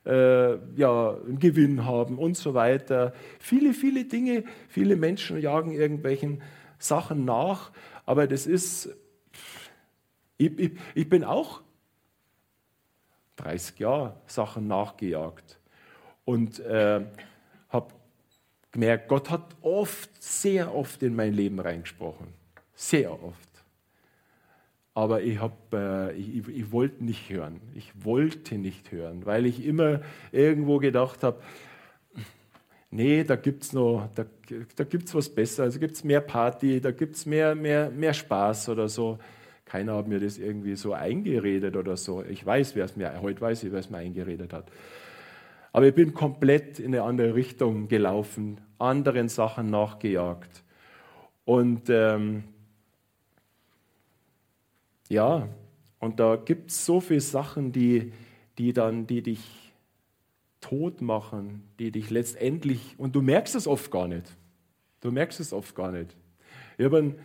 äh, 0.06 0.58
ja, 0.76 1.16
einen 1.16 1.40
Gewinn 1.40 1.84
haben 1.84 2.20
und 2.20 2.38
so 2.38 2.54
weiter. 2.54 3.14
Viele, 3.40 3.74
viele 3.74 4.06
Dinge, 4.06 4.44
viele 4.70 4.96
Menschen 4.96 5.42
jagen 5.42 5.72
irgendwelchen 5.72 6.44
Sachen 6.78 7.26
nach, 7.26 7.72
aber 8.06 8.28
das 8.28 8.46
ist, 8.46 8.96
ich, 10.38 10.60
ich, 10.60 10.72
ich 10.94 11.10
bin 11.10 11.24
auch 11.24 11.62
30 13.38 13.80
Jahre 13.80 14.18
Sachen 14.28 14.68
nachgejagt 14.68 15.60
und 16.26 16.60
äh, 16.60 17.06
habe 17.70 17.94
gemerkt, 18.72 19.08
Gott 19.08 19.30
hat 19.30 19.56
oft, 19.62 20.10
sehr 20.22 20.76
oft 20.76 21.02
in 21.04 21.16
mein 21.16 21.34
Leben 21.34 21.60
reingesprochen. 21.60 22.28
Sehr 22.74 23.12
oft. 23.12 23.48
Aber 24.94 25.22
ich, 25.22 25.40
hab, 25.40 25.74
äh, 25.74 26.12
ich, 26.14 26.48
ich 26.48 26.72
wollte 26.72 27.04
nicht 27.04 27.30
hören. 27.30 27.62
Ich 27.76 27.92
wollte 28.04 28.58
nicht 28.58 28.92
hören, 28.92 29.26
weil 29.26 29.46
ich 29.46 29.64
immer 29.66 30.02
irgendwo 30.32 30.80
gedacht 30.80 31.24
habe, 31.24 31.40
nee, 32.90 33.24
da 33.24 33.36
gibt 33.36 33.64
es 33.64 33.74
noch, 33.74 34.10
da, 34.16 34.26
da 34.76 34.84
gibt's 34.84 35.14
was 35.14 35.30
Besseres, 35.30 35.76
da 35.76 35.80
gibt 35.80 35.96
es 35.96 36.04
mehr 36.04 36.22
Party, 36.22 36.82
da 36.82 36.92
gibt 36.92 37.16
es 37.16 37.26
mehr, 37.26 37.54
mehr, 37.56 37.92
mehr 37.92 38.14
Spaß 38.14 38.70
oder 38.70 38.90
so. 38.90 39.20
Keiner 39.68 39.98
hat 39.98 40.08
mir 40.08 40.20
das 40.20 40.38
irgendwie 40.38 40.76
so 40.76 40.94
eingeredet 40.94 41.76
oder 41.76 41.98
so. 41.98 42.24
Ich 42.24 42.46
weiß, 42.46 42.76
wer 42.76 42.86
es 42.86 42.96
mir, 42.96 43.22
heute 43.22 43.42
weiß 43.42 43.64
ich, 43.64 43.72
wer 43.72 43.80
es 43.80 43.90
mir 43.90 43.98
eingeredet 43.98 44.54
hat. 44.54 44.72
Aber 45.74 45.88
ich 45.88 45.94
bin 45.94 46.14
komplett 46.14 46.80
in 46.80 46.88
eine 46.88 47.04
andere 47.04 47.36
Richtung 47.36 47.90
gelaufen, 47.90 48.62
anderen 48.80 49.28
Sachen 49.28 49.70
nachgejagt. 49.70 50.64
Und 51.44 51.90
ähm, 51.90 52.46
ja, 55.10 55.50
und 56.00 56.20
da 56.20 56.38
gibt 56.38 56.72
es 56.72 56.86
so 56.86 57.02
viele 57.02 57.22
Sachen, 57.22 57.72
die, 57.74 58.14
die 58.58 58.72
dann, 58.72 59.06
die 59.06 59.22
dich 59.22 59.74
tot 60.62 61.02
machen, 61.02 61.64
die 61.80 61.92
dich 61.92 62.10
letztendlich, 62.10 62.96
und 62.98 63.16
du 63.16 63.22
merkst 63.22 63.56
es 63.56 63.68
oft 63.68 63.92
gar 63.92 64.08
nicht. 64.08 64.36
Du 65.02 65.12
merkst 65.12 65.40
es 65.40 65.54
oft 65.54 65.76
gar 65.76 65.92
nicht. 65.92 66.16
Ich 66.78 66.86
habe 66.86 66.98
einen 66.98 67.16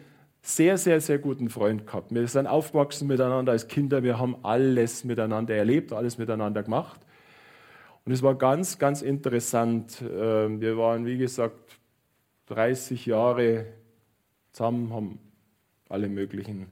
sehr, 0.43 0.77
sehr, 0.77 1.01
sehr 1.01 1.19
guten 1.19 1.49
Freund 1.49 1.87
gehabt. 1.87 2.13
Wir 2.13 2.27
sind 2.27 2.49
aufgewachsen 2.49 3.07
miteinander 3.07 3.53
als 3.53 3.69
Kinder, 3.69 4.03
wir 4.03 4.19
haben 4.19 4.37
alles 4.45 5.05
miteinander 5.05 5.55
erlebt, 5.55 5.93
alles 5.93 6.19
miteinander 6.19 6.65
gemacht. 6.65 7.01
Und 8.05 8.13
es 8.13 8.23
war 8.23 8.35
ganz, 8.35 8.79
ganz 8.79 9.01
interessant. 9.03 10.03
Ähm, 10.03 10.61
wir 10.61 10.77
waren, 10.77 11.07
wie 11.07 11.17
gesagt, 11.17 11.79
30 12.47 13.07
Jahre 13.07 13.67
zusammen, 14.53 14.93
haben 14.93 15.19
alle 15.89 16.09
möglichen, 16.09 16.67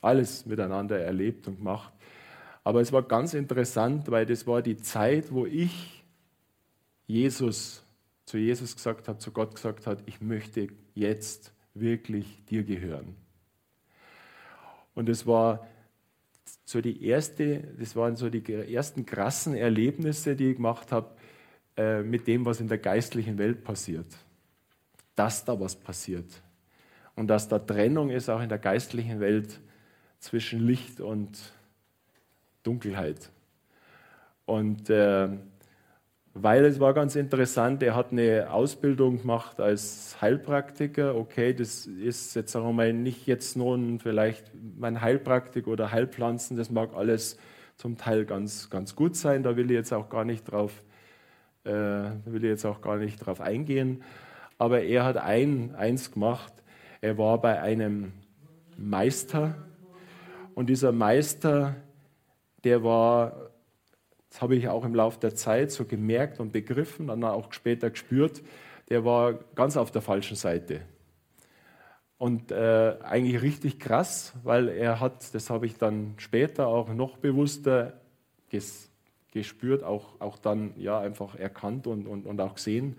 alles 0.00 0.44
miteinander 0.44 0.98
erlebt 0.98 1.46
und 1.46 1.58
gemacht. 1.58 1.92
Aber 2.64 2.80
es 2.80 2.92
war 2.92 3.02
ganz 3.02 3.34
interessant, 3.34 4.10
weil 4.10 4.26
das 4.26 4.46
war 4.48 4.60
die 4.60 4.76
Zeit, 4.76 5.32
wo 5.32 5.46
ich 5.46 6.04
Jesus, 7.06 7.84
zu 8.24 8.38
Jesus 8.38 8.74
gesagt 8.74 9.06
habe, 9.06 9.18
zu 9.18 9.30
Gott 9.30 9.54
gesagt 9.54 9.86
habe, 9.86 10.02
ich 10.06 10.20
möchte 10.20 10.68
jetzt 10.94 11.53
wirklich 11.74 12.44
dir 12.46 12.62
gehören. 12.62 13.16
Und 14.94 15.08
es 15.08 15.26
war 15.26 15.66
so 16.64 16.80
die 16.80 17.04
erste, 17.04 17.58
das 17.78 17.94
waren 17.96 18.16
so 18.16 18.30
die 18.30 18.52
ersten 18.72 19.04
krassen 19.04 19.54
Erlebnisse, 19.54 20.36
die 20.36 20.50
ich 20.50 20.56
gemacht 20.56 20.92
habe, 20.92 21.10
äh, 21.76 22.02
mit 22.02 22.26
dem, 22.26 22.46
was 22.46 22.60
in 22.60 22.68
der 22.68 22.78
geistlichen 22.78 23.36
Welt 23.38 23.64
passiert. 23.64 24.06
Dass 25.14 25.44
da 25.44 25.58
was 25.58 25.74
passiert. 25.74 26.42
Und 27.16 27.28
dass 27.28 27.48
da 27.48 27.58
Trennung 27.58 28.10
ist, 28.10 28.28
auch 28.28 28.40
in 28.40 28.48
der 28.48 28.58
geistlichen 28.58 29.20
Welt, 29.20 29.60
zwischen 30.18 30.60
Licht 30.60 31.00
und 31.00 31.52
Dunkelheit. 32.62 33.30
Und, 34.46 34.88
äh, 34.88 35.28
weil 36.34 36.64
es 36.64 36.80
war 36.80 36.94
ganz 36.94 37.14
interessant, 37.14 37.80
er 37.84 37.94
hat 37.94 38.10
eine 38.10 38.50
Ausbildung 38.50 39.20
gemacht 39.20 39.60
als 39.60 40.20
Heilpraktiker. 40.20 41.14
Okay, 41.14 41.54
das 41.54 41.86
ist 41.86 42.34
jetzt 42.34 42.50
sagen 42.50 42.66
wir 42.66 42.72
mal 42.72 42.92
nicht 42.92 43.28
jetzt 43.28 43.56
nun 43.56 44.00
vielleicht 44.00 44.50
mein 44.76 45.00
Heilpraktik 45.00 45.68
oder 45.68 45.92
Heilpflanzen, 45.92 46.56
das 46.56 46.70
mag 46.70 46.92
alles 46.94 47.38
zum 47.76 47.96
Teil 47.96 48.24
ganz, 48.24 48.68
ganz 48.68 48.96
gut 48.96 49.14
sein, 49.14 49.44
da 49.44 49.56
will 49.56 49.70
ich 49.70 49.76
jetzt 49.76 49.92
auch 49.92 50.08
gar 50.08 50.24
nicht 50.24 50.44
drauf, 50.50 50.72
äh, 51.64 51.70
will 51.70 52.42
ich 52.42 52.50
jetzt 52.50 52.64
auch 52.64 52.80
gar 52.80 52.96
nicht 52.96 53.18
drauf 53.18 53.40
eingehen. 53.40 54.02
Aber 54.58 54.82
er 54.82 55.04
hat 55.04 55.16
ein, 55.16 55.74
eins 55.76 56.12
gemacht, 56.12 56.52
er 57.00 57.16
war 57.16 57.40
bei 57.40 57.60
einem 57.60 58.12
Meister 58.76 59.54
und 60.54 60.68
dieser 60.68 60.90
Meister, 60.90 61.76
der 62.64 62.82
war 62.82 63.50
das 64.34 64.42
habe 64.42 64.56
ich 64.56 64.66
auch 64.66 64.84
im 64.84 64.96
Laufe 64.96 65.20
der 65.20 65.36
Zeit 65.36 65.70
so 65.70 65.84
gemerkt 65.84 66.40
und 66.40 66.50
begriffen, 66.50 67.06
dann 67.06 67.22
auch 67.22 67.52
später 67.52 67.88
gespürt, 67.88 68.42
der 68.88 69.04
war 69.04 69.34
ganz 69.54 69.76
auf 69.76 69.92
der 69.92 70.02
falschen 70.02 70.34
Seite. 70.36 70.80
Und 72.18 72.50
äh, 72.50 72.96
eigentlich 73.04 73.42
richtig 73.42 73.78
krass, 73.78 74.32
weil 74.42 74.68
er 74.70 74.98
hat, 74.98 75.32
das 75.36 75.50
habe 75.50 75.66
ich 75.66 75.78
dann 75.78 76.14
später 76.16 76.66
auch 76.66 76.92
noch 76.92 77.16
bewusster 77.18 77.92
ges 78.48 78.90
gespürt, 79.30 79.84
auch, 79.84 80.20
auch 80.20 80.36
dann 80.36 80.74
ja 80.78 80.98
einfach 80.98 81.36
erkannt 81.36 81.86
und, 81.86 82.08
und, 82.08 82.26
und 82.26 82.40
auch 82.40 82.56
gesehen, 82.56 82.96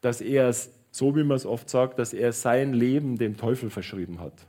dass 0.00 0.22
er, 0.22 0.50
so 0.90 1.14
wie 1.14 1.24
man 1.24 1.36
es 1.36 1.44
oft 1.44 1.68
sagt, 1.68 1.98
dass 1.98 2.14
er 2.14 2.32
sein 2.32 2.72
Leben 2.72 3.18
dem 3.18 3.36
Teufel 3.36 3.68
verschrieben 3.68 4.18
hat. 4.18 4.46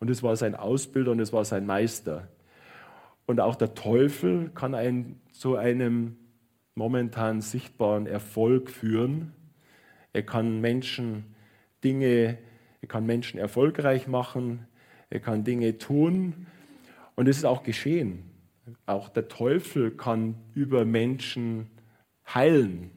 Und 0.00 0.10
es 0.10 0.24
war 0.24 0.34
sein 0.34 0.56
Ausbilder 0.56 1.12
und 1.12 1.20
es 1.20 1.32
war 1.32 1.44
sein 1.44 1.66
Meister. 1.66 2.26
Und 3.26 3.40
auch 3.40 3.56
der 3.56 3.74
Teufel 3.74 4.50
kann 4.54 4.74
einen 4.74 5.20
zu 5.32 5.56
einem 5.56 6.16
momentan 6.74 7.40
sichtbaren 7.40 8.06
Erfolg 8.06 8.70
führen. 8.70 9.32
Er 10.12 10.22
kann 10.22 10.60
Menschen 10.60 11.34
Dinge, 11.82 12.38
er 12.80 12.88
kann 12.88 13.06
Menschen 13.06 13.38
erfolgreich 13.38 14.06
machen, 14.06 14.66
er 15.10 15.20
kann 15.20 15.44
Dinge 15.44 15.78
tun 15.78 16.46
und 17.14 17.28
es 17.28 17.38
ist 17.38 17.44
auch 17.44 17.62
geschehen. 17.62 18.24
Auch 18.86 19.08
der 19.08 19.28
Teufel 19.28 19.90
kann 19.90 20.36
über 20.54 20.84
Menschen 20.84 21.70
heilen. 22.26 22.90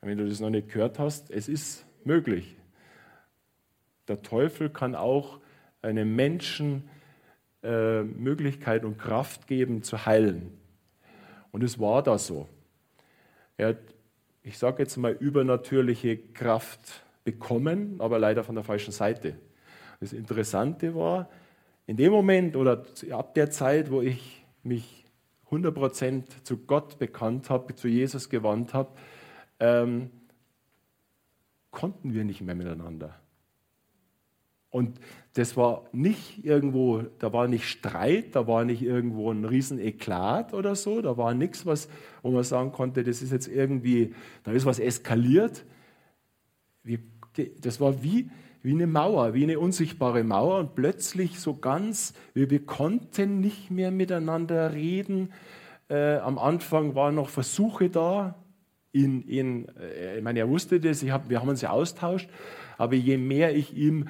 Wenn 0.00 0.18
du 0.18 0.28
das 0.28 0.40
noch 0.40 0.50
nicht 0.50 0.68
gehört 0.68 0.98
hast, 0.98 1.30
es 1.30 1.48
ist 1.48 1.86
möglich. 2.04 2.56
Der 4.08 4.22
Teufel 4.22 4.70
kann 4.70 4.94
auch 4.94 5.40
einem 5.82 6.14
Menschen 6.14 6.88
äh, 7.66 8.04
Möglichkeit 8.04 8.84
und 8.84 8.96
Kraft 8.96 9.48
geben 9.48 9.82
zu 9.82 10.06
heilen. 10.06 10.52
Und 11.50 11.64
es 11.64 11.80
war 11.80 12.02
da 12.02 12.16
so. 12.16 12.48
Er 13.56 13.68
hat, 13.68 13.78
ich 14.44 14.56
sage 14.56 14.82
jetzt 14.84 14.96
mal, 14.96 15.12
übernatürliche 15.12 16.16
Kraft 16.16 17.04
bekommen, 17.24 17.96
aber 17.98 18.20
leider 18.20 18.44
von 18.44 18.54
der 18.54 18.62
falschen 18.62 18.92
Seite. 18.92 19.36
Das 19.98 20.12
Interessante 20.12 20.94
war, 20.94 21.28
in 21.86 21.96
dem 21.96 22.12
Moment 22.12 22.54
oder 22.54 22.84
ab 23.10 23.34
der 23.34 23.50
Zeit, 23.50 23.90
wo 23.90 24.00
ich 24.00 24.44
mich 24.62 25.04
100% 25.50 26.44
zu 26.44 26.58
Gott 26.58 26.98
bekannt 26.98 27.50
habe, 27.50 27.74
zu 27.74 27.88
Jesus 27.88 28.28
gewandt 28.28 28.74
habe, 28.74 28.90
ähm, 29.58 30.10
konnten 31.72 32.14
wir 32.14 32.24
nicht 32.24 32.42
mehr 32.42 32.54
miteinander. 32.54 33.18
Und 34.76 35.00
das 35.32 35.56
war 35.56 35.84
nicht 35.92 36.44
irgendwo, 36.44 37.00
da 37.18 37.32
war 37.32 37.48
nicht 37.48 37.64
Streit, 37.64 38.36
da 38.36 38.46
war 38.46 38.66
nicht 38.66 38.82
irgendwo 38.82 39.32
ein 39.32 39.46
riesen 39.46 39.78
Eklat 39.78 40.52
oder 40.52 40.74
so, 40.74 41.00
da 41.00 41.16
war 41.16 41.32
nichts, 41.32 41.64
was, 41.64 41.88
wo 42.20 42.30
man 42.30 42.44
sagen 42.44 42.72
konnte, 42.72 43.02
das 43.02 43.22
ist 43.22 43.32
jetzt 43.32 43.48
irgendwie, 43.48 44.14
da 44.44 44.52
ist 44.52 44.66
was 44.66 44.78
eskaliert. 44.78 45.64
Das 47.62 47.80
war 47.80 48.02
wie, 48.02 48.28
wie 48.60 48.72
eine 48.72 48.86
Mauer, 48.86 49.32
wie 49.32 49.44
eine 49.44 49.58
unsichtbare 49.58 50.24
Mauer 50.24 50.58
und 50.58 50.74
plötzlich 50.74 51.40
so 51.40 51.54
ganz, 51.54 52.12
wir, 52.34 52.50
wir 52.50 52.66
konnten 52.66 53.40
nicht 53.40 53.70
mehr 53.70 53.90
miteinander 53.90 54.74
reden. 54.74 55.32
Äh, 55.88 56.16
am 56.16 56.38
Anfang 56.38 56.94
waren 56.94 57.14
noch 57.14 57.30
Versuche 57.30 57.88
da, 57.88 58.34
ihn, 58.92 59.26
ihn, 59.26 59.68
äh, 59.80 60.18
ich 60.18 60.22
meine, 60.22 60.40
er 60.40 60.50
wusste 60.50 60.80
das, 60.80 61.02
hab, 61.04 61.30
wir 61.30 61.40
haben 61.40 61.48
uns 61.48 61.62
ja 61.62 61.70
austauscht, 61.70 62.28
aber 62.76 62.94
je 62.94 63.16
mehr 63.16 63.56
ich 63.56 63.74
ihm 63.74 64.08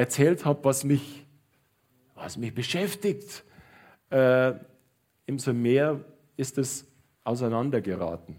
erzählt 0.00 0.46
habe, 0.46 0.64
was 0.64 0.82
mich, 0.82 1.26
was 2.14 2.38
mich 2.38 2.54
beschäftigt, 2.54 3.44
äh, 4.08 4.54
umso 5.28 5.52
mehr 5.52 6.00
ist 6.36 6.56
es 6.56 6.86
auseinandergeraten. 7.22 8.36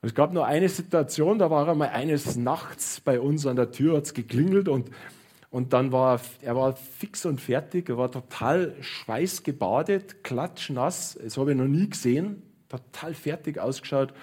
Und 0.00 0.08
es 0.08 0.14
gab 0.14 0.32
nur 0.32 0.46
eine 0.46 0.68
Situation, 0.70 1.38
da 1.38 1.50
war 1.50 1.68
er 1.68 1.74
mal 1.74 1.90
eines 1.90 2.36
Nachts 2.36 3.00
bei 3.00 3.20
uns 3.20 3.46
an 3.46 3.56
der 3.56 3.70
Tür, 3.70 3.98
hat 3.98 4.04
es 4.04 4.14
geklingelt 4.14 4.68
und, 4.68 4.90
und 5.50 5.74
dann 5.74 5.92
war 5.92 6.20
er 6.40 6.56
war 6.56 6.74
fix 6.74 7.26
und 7.26 7.38
fertig, 7.38 7.90
er 7.90 7.98
war 7.98 8.10
total 8.10 8.74
schweißgebadet, 8.80 10.24
klatschnass, 10.24 11.18
das 11.22 11.36
habe 11.36 11.52
ich 11.52 11.58
noch 11.58 11.66
nie 11.66 11.90
gesehen, 11.90 12.42
total 12.70 13.12
fertig 13.12 13.58
ausgeschaut. 13.58 14.14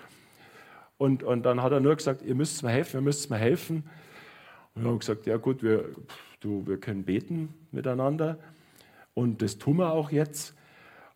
Und, 0.97 1.21
und 1.21 1.43
dann 1.43 1.61
hat 1.61 1.71
er 1.71 1.79
nur 1.79 1.95
gesagt, 1.95 2.23
ihr 2.23 2.35
müsst 2.35 2.63
mir 2.63 2.69
helfen, 2.69 2.97
ihr 2.97 3.01
müsst 3.01 3.29
mir 3.29 3.37
helfen. 3.37 3.83
Und 4.75 4.83
wir 4.83 4.91
haben 4.91 4.99
gesagt, 4.99 5.25
ja 5.25 5.37
gut, 5.37 5.63
wir, 5.63 5.89
du, 6.39 6.65
wir 6.65 6.79
können 6.79 7.03
beten 7.03 7.53
miteinander. 7.71 8.39
Und 9.13 9.41
das 9.41 9.57
tun 9.57 9.77
wir 9.77 9.91
auch 9.91 10.11
jetzt. 10.11 10.55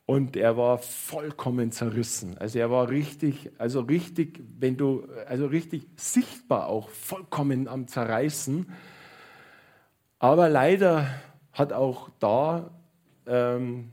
Und 0.06 0.38
er 0.38 0.56
war 0.56 0.78
vollkommen 0.78 1.72
zerrissen. 1.72 2.38
Also 2.38 2.60
er 2.60 2.72
war 2.72 2.90
richtig, 2.90 3.52
also 3.58 3.82
richtig, 3.82 4.42
wenn 4.58 4.78
du, 4.78 5.06
also 5.28 5.48
richtig 5.48 5.86
sichtbar 5.98 6.68
auch 6.68 6.90
vollkommen 6.90 7.68
am 7.68 7.88
Zerreißen. 7.88 8.72
Aber 10.20 10.48
leider 10.48 11.08
hat 11.52 11.74
auch 11.74 12.10
da, 12.20 12.72
ähm, 13.26 13.92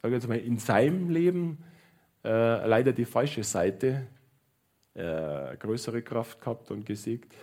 sage 0.00 0.14
jetzt 0.14 0.28
mal, 0.28 0.38
in 0.38 0.58
seinem 0.58 1.10
Leben 1.10 1.58
äh, 2.24 2.66
leider 2.66 2.92
die 2.92 3.04
falsche 3.04 3.44
Seite 3.44 4.06
äh, 4.94 5.56
größere 5.58 6.00
Kraft 6.02 6.40
gehabt 6.40 6.70
und 6.70 6.86
gesiegt. 6.86 7.34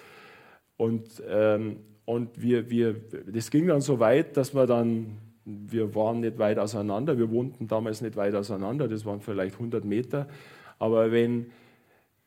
Und, 0.77 1.21
ähm, 1.27 1.77
und 2.05 2.41
wir, 2.41 2.69
wir, 2.69 2.95
das 3.25 3.51
ging 3.51 3.67
dann 3.67 3.81
so 3.81 3.99
weit, 3.99 4.37
dass 4.37 4.53
wir 4.53 4.65
dann, 4.65 5.17
wir 5.43 5.93
waren 5.95 6.21
nicht 6.21 6.37
weit 6.37 6.59
auseinander, 6.59 7.17
wir 7.17 7.29
wohnten 7.31 7.67
damals 7.67 8.01
nicht 8.01 8.15
weit 8.15 8.35
auseinander, 8.35 8.87
das 8.87 9.05
waren 9.05 9.19
vielleicht 9.19 9.55
100 9.55 9.83
Meter. 9.83 10.27
Aber 10.79 11.11
wenn, 11.11 11.47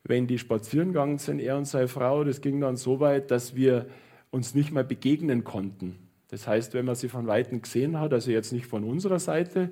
wenn 0.03 0.27
die 0.27 0.37
spazieren 0.37 0.89
gegangen 0.89 1.17
sind, 1.17 1.39
er 1.39 1.57
und 1.57 1.65
seine 1.65 1.87
Frau, 1.87 2.23
das 2.23 2.41
ging 2.41 2.59
dann 2.59 2.75
so 2.75 2.99
weit, 2.99 3.31
dass 3.31 3.55
wir 3.55 3.87
uns 4.31 4.55
nicht 4.55 4.71
mehr 4.71 4.83
begegnen 4.83 5.43
konnten. 5.43 5.97
Das 6.29 6.47
heißt, 6.47 6.73
wenn 6.73 6.85
man 6.85 6.95
sie 6.95 7.09
von 7.09 7.27
Weitem 7.27 7.61
gesehen 7.61 7.99
hat, 7.99 8.13
also 8.13 8.31
jetzt 8.31 8.53
nicht 8.53 8.65
von 8.65 8.83
unserer 8.83 9.19
Seite, 9.19 9.69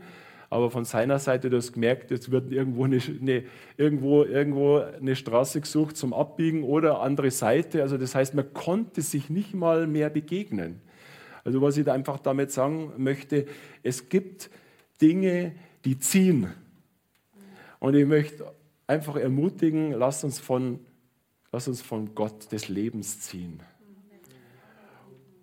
aber 0.50 0.72
von 0.72 0.84
seiner 0.84 1.20
Seite, 1.20 1.50
du 1.50 1.58
hast 1.58 1.74
gemerkt, 1.74 2.10
jetzt 2.10 2.32
wird 2.32 2.52
irgendwo 2.52 2.86
eine, 2.86 3.00
eine, 3.22 3.44
irgendwo, 3.78 4.24
irgendwo 4.24 4.78
eine 4.80 5.16
Straße 5.16 5.62
gesucht 5.62 5.96
zum 5.96 6.12
Abbiegen 6.12 6.64
oder 6.64 7.02
andere 7.02 7.30
Seite. 7.30 7.84
Also 7.84 7.98
das 7.98 8.16
heißt, 8.16 8.34
man 8.34 8.52
konnte 8.54 9.02
sich 9.02 9.30
nicht 9.30 9.54
mal 9.54 9.86
mehr 9.86 10.10
begegnen. 10.10 10.82
Also 11.44 11.62
was 11.62 11.78
ich 11.78 11.86
da 11.86 11.94
einfach 11.94 12.20
damit 12.20 12.52
sagen 12.52 12.94
möchte, 12.98 13.46
es 13.84 14.10
gibt 14.10 14.50
Dinge, 15.02 15.54
die 15.86 16.00
ziehen. 16.00 16.52
Und 17.80 17.96
ich 17.96 18.06
möchte 18.06 18.52
einfach 18.88 19.16
ermutigen, 19.16 19.92
lass 19.92 20.24
uns 20.24 20.40
von, 20.40 20.80
lass 21.52 21.68
uns 21.68 21.82
von 21.82 22.16
Gott 22.16 22.52
des 22.52 22.70
Lebens 22.70 23.22
ziehen. 23.22 23.62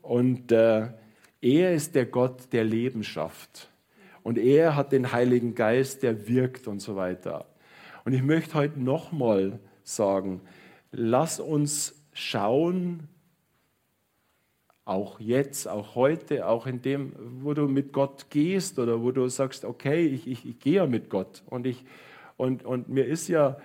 Und 0.03 0.51
äh, 0.51 0.89
er 1.41 1.75
ist 1.75 1.95
der 1.95 2.07
Gott, 2.07 2.53
der 2.53 2.65
Leben 2.65 3.05
schafft. 3.05 3.71
Und 4.27 4.39
er 4.39 4.75
hat 4.75 4.91
den 4.91 5.13
Heiligen 5.13 5.55
Geist, 5.55 6.03
der 6.03 6.27
wirkt 6.27 6.67
und 6.67 6.81
so 6.81 6.97
weiter. 6.97 7.47
Und 8.05 8.13
ich 8.13 8.25
möchte 8.25 8.55
heute 8.55 8.81
nochmal 8.81 9.61
sagen, 9.85 10.41
lass 10.91 11.39
uns 11.39 11.95
schauen, 12.13 13.07
auch 14.85 15.21
jetzt, 15.21 15.69
auch 15.69 15.95
heute, 15.95 16.49
auch 16.49 16.67
in 16.67 16.83
dem, 16.83 17.13
wo 17.41 17.55
du 17.55 17.69
mit 17.69 17.93
Gott 17.93 18.29
gehst 18.29 18.81
oder 18.81 19.01
wo 19.01 19.13
du 19.13 19.29
sagst, 19.29 19.65
okay, 19.65 20.05
ich, 20.05 20.27
ich, 20.27 20.45
ich 20.45 20.59
gehe 20.59 20.75
ja 20.75 20.87
mit 20.87 21.09
Gott 21.09 21.45
und, 21.47 21.65
ich, 21.65 21.85
und, 22.37 22.65
und 22.65 22.89
mir 22.89 23.07
ist 23.07 23.29
ja 23.29 23.57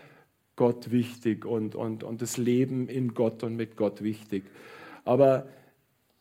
Gott 0.58 0.92
wichtig 0.92 1.44
und, 1.44 1.74
und, 1.74 2.04
und 2.04 2.22
das 2.22 2.38
Leben 2.38 2.88
in 2.88 3.16
Gott 3.16 3.42
und 3.42 3.56
mit 3.56 3.78
Gott 3.78 4.04
wichtig. 4.04 4.44
Aber 5.06 5.48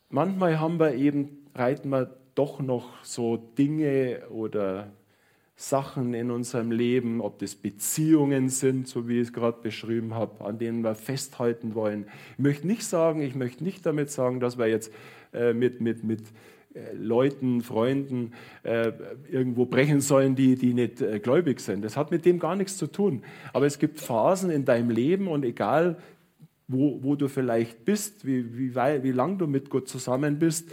manchmal 0.09 0.59
haben 0.61 0.81
wir 0.81 0.95
eben, 0.95 1.47
reiten 1.55 1.91
wir 1.91 2.20
doch 2.35 2.61
noch 2.61 3.05
so 3.05 3.37
Dinge 3.37 4.23
oder 4.31 4.93
Sachen 5.57 6.15
in 6.15 6.31
unserem 6.31 6.71
Leben, 6.71 7.21
ob 7.21 7.39
das 7.39 7.55
Beziehungen 7.55 8.49
sind, 8.49 8.89
so 8.89 9.09
wie 9.09 9.21
ich 9.21 9.29
es 9.29 9.33
gerade 9.35 9.59
beschrieben 9.61 10.15
habe, 10.15 10.43
an 10.45 10.59
denen 10.59 10.83
wir 10.83 10.95
festhalten 10.95 11.75
wollen. 11.75 12.07
Ich 12.33 12.39
möchte 12.39 12.67
nicht 12.67 12.85
sagen, 12.85 13.21
ich 13.21 13.35
möchte 13.35 13.63
nicht 13.63 13.85
damit 13.85 14.11
sagen, 14.11 14.41
dass 14.41 14.57
wir 14.57 14.69
jetzt 14.69 14.91
äh, 15.35 15.53
mit, 15.53 15.83
mit, 15.83 16.03
mit 16.03 16.23
äh, 16.73 16.95
Leuten, 16.95 17.61
Freunden 17.61 18.33
äh, 18.63 18.93
irgendwo 19.31 19.67
brechen 19.67 20.01
sollen, 20.01 20.35
die, 20.35 20.55
die 20.55 20.73
nicht 20.73 21.03
äh, 21.03 21.19
gläubig 21.19 21.61
sind. 21.61 21.85
Das 21.85 21.97
hat 21.97 22.11
mit 22.11 22.25
dem 22.25 22.39
gar 22.39 22.57
nichts 22.57 22.79
zu 22.79 22.87
tun. 22.87 23.23
Aber 23.53 23.67
es 23.67 23.79
gibt 23.79 24.01
Phasen 24.01 24.51
in 24.51 24.65
deinem 24.65 24.89
Leben 24.89 25.29
und 25.29 25.45
egal, 25.45 25.99
wo, 26.69 27.03
wo 27.03 27.17
du 27.17 27.29
vielleicht 27.29 27.85
bist, 27.85 28.25
wie, 28.25 28.57
wie, 28.57 28.75
wie 28.75 29.13
lang 29.13 29.37
du 29.37 29.47
mit 29.47 29.69
Gott 29.69 29.89
zusammen 29.89 30.39
bist, 30.39 30.71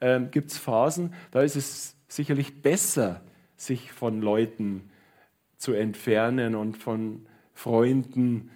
äh, 0.00 0.20
gibt 0.30 0.50
es 0.50 0.58
Phasen, 0.58 1.14
da 1.30 1.42
ist 1.42 1.56
es 1.56 1.96
sicherlich 2.08 2.62
besser, 2.62 3.20
sich 3.56 3.92
von 3.92 4.20
Leuten 4.20 4.90
zu 5.56 5.72
entfernen 5.72 6.54
und 6.54 6.76
von 6.76 7.26
Freunden 7.54 8.50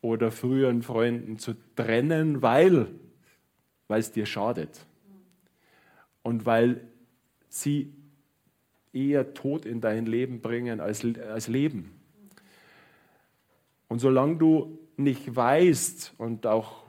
oder 0.00 0.30
früheren 0.30 0.82
Freunden 0.82 1.38
zu 1.38 1.54
trennen, 1.74 2.42
weil 2.42 2.88
es 3.88 4.12
dir 4.12 4.26
schadet 4.26 4.86
und 6.22 6.46
weil 6.46 6.80
sie 7.48 7.92
eher 8.92 9.34
Tod 9.34 9.66
in 9.66 9.80
dein 9.80 10.06
Leben 10.06 10.40
bringen 10.40 10.80
als, 10.80 11.04
als 11.04 11.48
Leben. 11.48 12.00
Und 13.88 13.98
solange 13.98 14.36
du 14.36 14.78
nicht 14.96 15.34
weißt 15.34 16.14
und 16.18 16.46
auch 16.46 16.84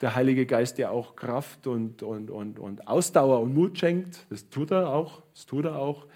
der 0.00 0.14
Heilige 0.14 0.46
Geist 0.46 0.78
dir 0.78 0.90
auch 0.90 1.16
Kraft 1.16 1.66
und, 1.66 2.02
und, 2.02 2.30
und, 2.30 2.58
und 2.58 2.86
Ausdauer 2.86 3.40
und 3.40 3.54
Mut 3.54 3.78
schenkt, 3.78 4.26
das 4.30 4.48
tut 4.48 4.70
er 4.70 4.90
auch, 4.90 5.22
das 5.34 5.46
tut 5.46 5.64
er 5.64 5.76
auch, 5.76 6.06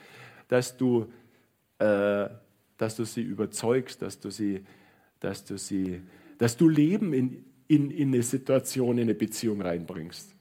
dass 0.48 0.76
du, 0.76 1.06
äh, 1.78 2.28
dass 2.76 2.96
du 2.96 3.04
sie 3.04 3.22
überzeugst, 3.22 4.00
dass 4.02 4.20
du 4.20 4.30
sie, 4.30 4.64
dass 5.20 5.44
du 5.44 5.58
sie, 5.58 6.00
dass 6.38 6.56
du 6.56 6.68
Leben 6.68 7.12
in, 7.12 7.44
in, 7.66 7.90
in 7.90 8.08
eine 8.08 8.22
Situation, 8.22 8.98
in 8.98 9.04
eine 9.04 9.14
Beziehung 9.14 9.62
reinbringst. 9.62 10.34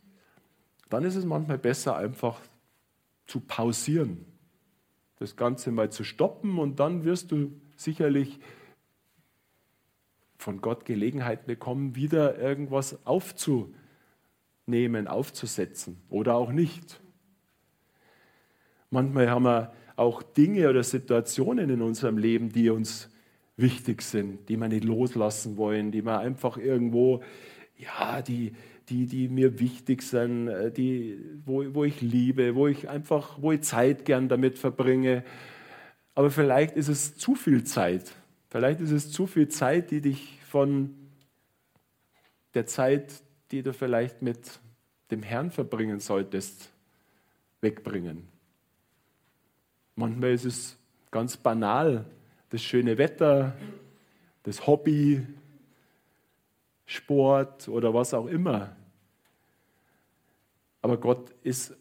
Dann 0.89 1.03
ist 1.05 1.15
es 1.15 1.25
manchmal 1.25 1.57
besser, 1.57 1.95
einfach 1.95 2.39
zu 3.25 3.39
pausieren, 3.39 4.25
das 5.17 5.35
Ganze 5.35 5.71
mal 5.71 5.91
zu 5.91 6.03
stoppen 6.03 6.59
und 6.59 6.79
dann 6.79 7.05
wirst 7.05 7.31
du 7.31 7.53
sicherlich 7.75 8.39
von 10.41 10.59
Gott 10.59 10.85
Gelegenheit 10.85 11.45
bekommen, 11.45 11.95
wieder 11.95 12.37
irgendwas 12.39 13.05
aufzunehmen, 13.05 13.77
aufzusetzen 15.07 16.01
oder 16.09 16.35
auch 16.35 16.51
nicht. 16.51 16.99
Manchmal 18.89 19.29
haben 19.29 19.43
wir 19.43 19.73
auch 19.95 20.23
Dinge 20.23 20.69
oder 20.69 20.83
Situationen 20.83 21.69
in 21.69 21.81
unserem 21.81 22.17
Leben, 22.17 22.49
die 22.49 22.69
uns 22.69 23.09
wichtig 23.55 24.01
sind, 24.01 24.49
die 24.49 24.57
wir 24.57 24.67
nicht 24.67 24.83
loslassen 24.83 25.57
wollen, 25.57 25.91
die 25.91 26.03
wir 26.03 26.19
einfach 26.19 26.57
irgendwo, 26.57 27.21
ja, 27.77 28.21
die, 28.21 28.53
die, 28.89 29.05
die 29.05 29.29
mir 29.29 29.59
wichtig 29.59 30.01
sind, 30.01 30.47
äh, 30.47 30.71
die, 30.71 31.19
wo, 31.45 31.63
wo 31.73 31.83
ich 31.83 32.01
liebe, 32.01 32.55
wo 32.55 32.67
ich 32.67 32.89
einfach, 32.89 33.41
wo 33.41 33.51
ich 33.51 33.61
Zeit 33.61 34.05
gern 34.05 34.27
damit 34.27 34.57
verbringe. 34.57 35.23
Aber 36.15 36.31
vielleicht 36.31 36.75
ist 36.75 36.89
es 36.89 37.15
zu 37.15 37.35
viel 37.35 37.63
Zeit. 37.63 38.15
Vielleicht 38.51 38.81
ist 38.81 38.91
es 38.91 39.09
zu 39.09 39.27
viel 39.27 39.47
Zeit, 39.47 39.91
die 39.91 40.01
dich 40.01 40.37
von 40.43 40.93
der 42.53 42.65
Zeit, 42.65 43.23
die 43.49 43.63
du 43.63 43.71
vielleicht 43.71 44.21
mit 44.21 44.59
dem 45.09 45.23
Herrn 45.23 45.51
verbringen 45.51 46.01
solltest, 46.01 46.69
wegbringen. 47.61 48.27
Manchmal 49.95 50.31
ist 50.31 50.43
es 50.43 50.77
ganz 51.11 51.37
banal, 51.37 52.03
das 52.49 52.61
schöne 52.61 52.97
Wetter, 52.97 53.55
das 54.43 54.67
Hobby, 54.67 55.25
Sport 56.85 57.69
oder 57.69 57.93
was 57.93 58.13
auch 58.13 58.27
immer. 58.27 58.75
Aber 60.81 60.97
Gott 60.97 61.33
ist 61.41 61.73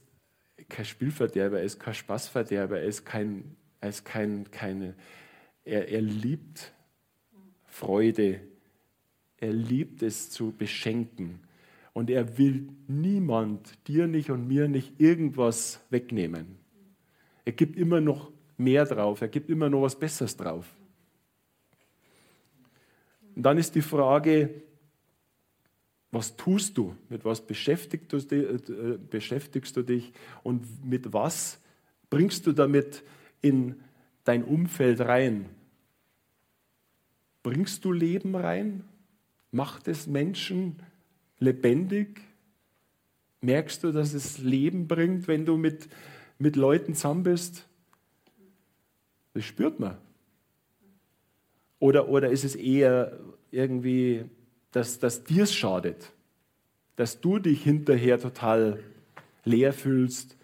kein 0.69 0.85
Spielverderber, 0.85 1.59
er 1.59 1.65
ist 1.65 1.81
kein 1.81 1.95
Spaßverderber, 1.95 2.79
er 2.79 2.87
ist 2.87 3.05
kein, 3.05 3.57
er 3.81 3.89
ist 3.89 4.05
kein, 4.05 4.49
keine, 4.53 4.95
er, 5.71 5.89
er 5.89 6.01
liebt 6.01 6.73
Freude, 7.67 8.41
er 9.39 9.53
liebt 9.53 10.03
es 10.03 10.29
zu 10.31 10.53
beschenken 10.53 11.41
und 11.93 12.11
er 12.11 12.37
will 12.39 12.69
niemand, 12.89 13.79
dir 13.87 14.07
nicht 14.07 14.31
und 14.31 14.49
mir 14.49 14.69
nicht 14.69 15.01
irgendwas 15.01 15.81
wegnehmen. 15.91 16.59
Er 17.45 17.53
gibt 17.53 17.77
immer 17.77 18.01
noch 18.01 18.31
mehr 18.59 18.85
drauf, 18.85 19.21
er 19.21 19.29
gibt 19.29 19.49
immer 19.49 19.71
noch 19.71 19.83
was 19.83 19.99
Besseres 19.99 20.37
drauf. 20.37 20.67
Und 23.37 23.45
dann 23.45 23.57
ist 23.57 23.75
die 23.75 23.83
Frage, 23.83 24.51
was 26.11 26.37
tust 26.37 26.77
du? 26.77 26.97
Mit 27.09 27.25
was 27.25 27.41
beschäftigst 27.41 28.13
du, 28.13 28.17
äh, 28.17 28.99
beschäftigst 28.99 29.77
du 29.77 29.83
dich? 29.83 30.13
Und 30.43 30.85
mit 30.85 31.13
was 31.13 31.61
bringst 32.11 32.47
du 32.47 32.53
damit 32.53 33.05
in 33.41 33.77
dein 34.25 34.45
Umfeld 34.45 35.01
rein? 35.01 35.49
Bringst 37.43 37.85
du 37.85 37.93
Leben 37.93 38.35
rein? 38.35 38.85
Macht 39.51 39.89
es 39.89 40.07
Menschen 40.07 40.77
lebendig? 41.39 42.21
Merkst 43.41 43.83
du, 43.85 43.93
dass 43.93 44.13
es 44.13 44.39
Leben 44.39 44.87
bringt, 44.87 45.27
wenn 45.29 45.47
du 45.47 45.57
mit, 45.57 45.89
mit 46.39 46.57
Leuten 46.57 46.95
zusammen 46.95 47.23
bist? 47.23 47.67
Das 49.35 49.45
spürt 49.45 49.81
man. 49.81 49.97
Oder, 51.79 52.09
oder 52.09 52.31
ist 52.31 52.45
es 52.45 52.55
eher 52.55 53.19
irgendwie 53.51 54.27
dass, 54.73 54.99
dass 54.99 55.25
dir 55.25 55.45
es 55.45 55.55
schadet, 55.55 56.13
dass 56.97 57.21
du 57.21 57.39
dich 57.39 57.63
hinterher 57.63 58.21
total 58.21 58.83
leer 59.45 59.73
fühlst, 59.73 60.37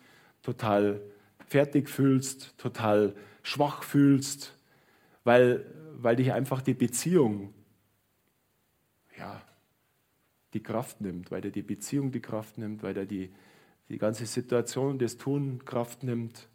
total 0.42 1.00
fertig 1.46 1.88
fühlst, 1.88 2.56
total 2.58 3.14
schwach 3.42 3.82
fühlst, 3.82 4.54
weil, 5.24 5.64
weil 6.02 6.16
dich 6.16 6.32
einfach 6.32 6.62
die 6.62 6.74
Beziehung 6.74 7.52
ja, 9.18 9.42
die 10.52 10.62
Kraft 10.62 11.00
nimmt, 11.00 11.30
weil 11.30 11.40
dir 11.40 11.50
die 11.50 11.62
Beziehung 11.62 12.12
die 12.12 12.20
Kraft 12.20 12.58
nimmt, 12.58 12.82
weil 12.82 12.94
dir 12.94 13.06
die, 13.06 13.30
die 13.88 13.98
ganze 13.98 14.26
Situation, 14.26 14.98
das 14.98 15.16
Tun 15.16 15.64
Kraft 15.64 16.02
nimmt. 16.02 16.48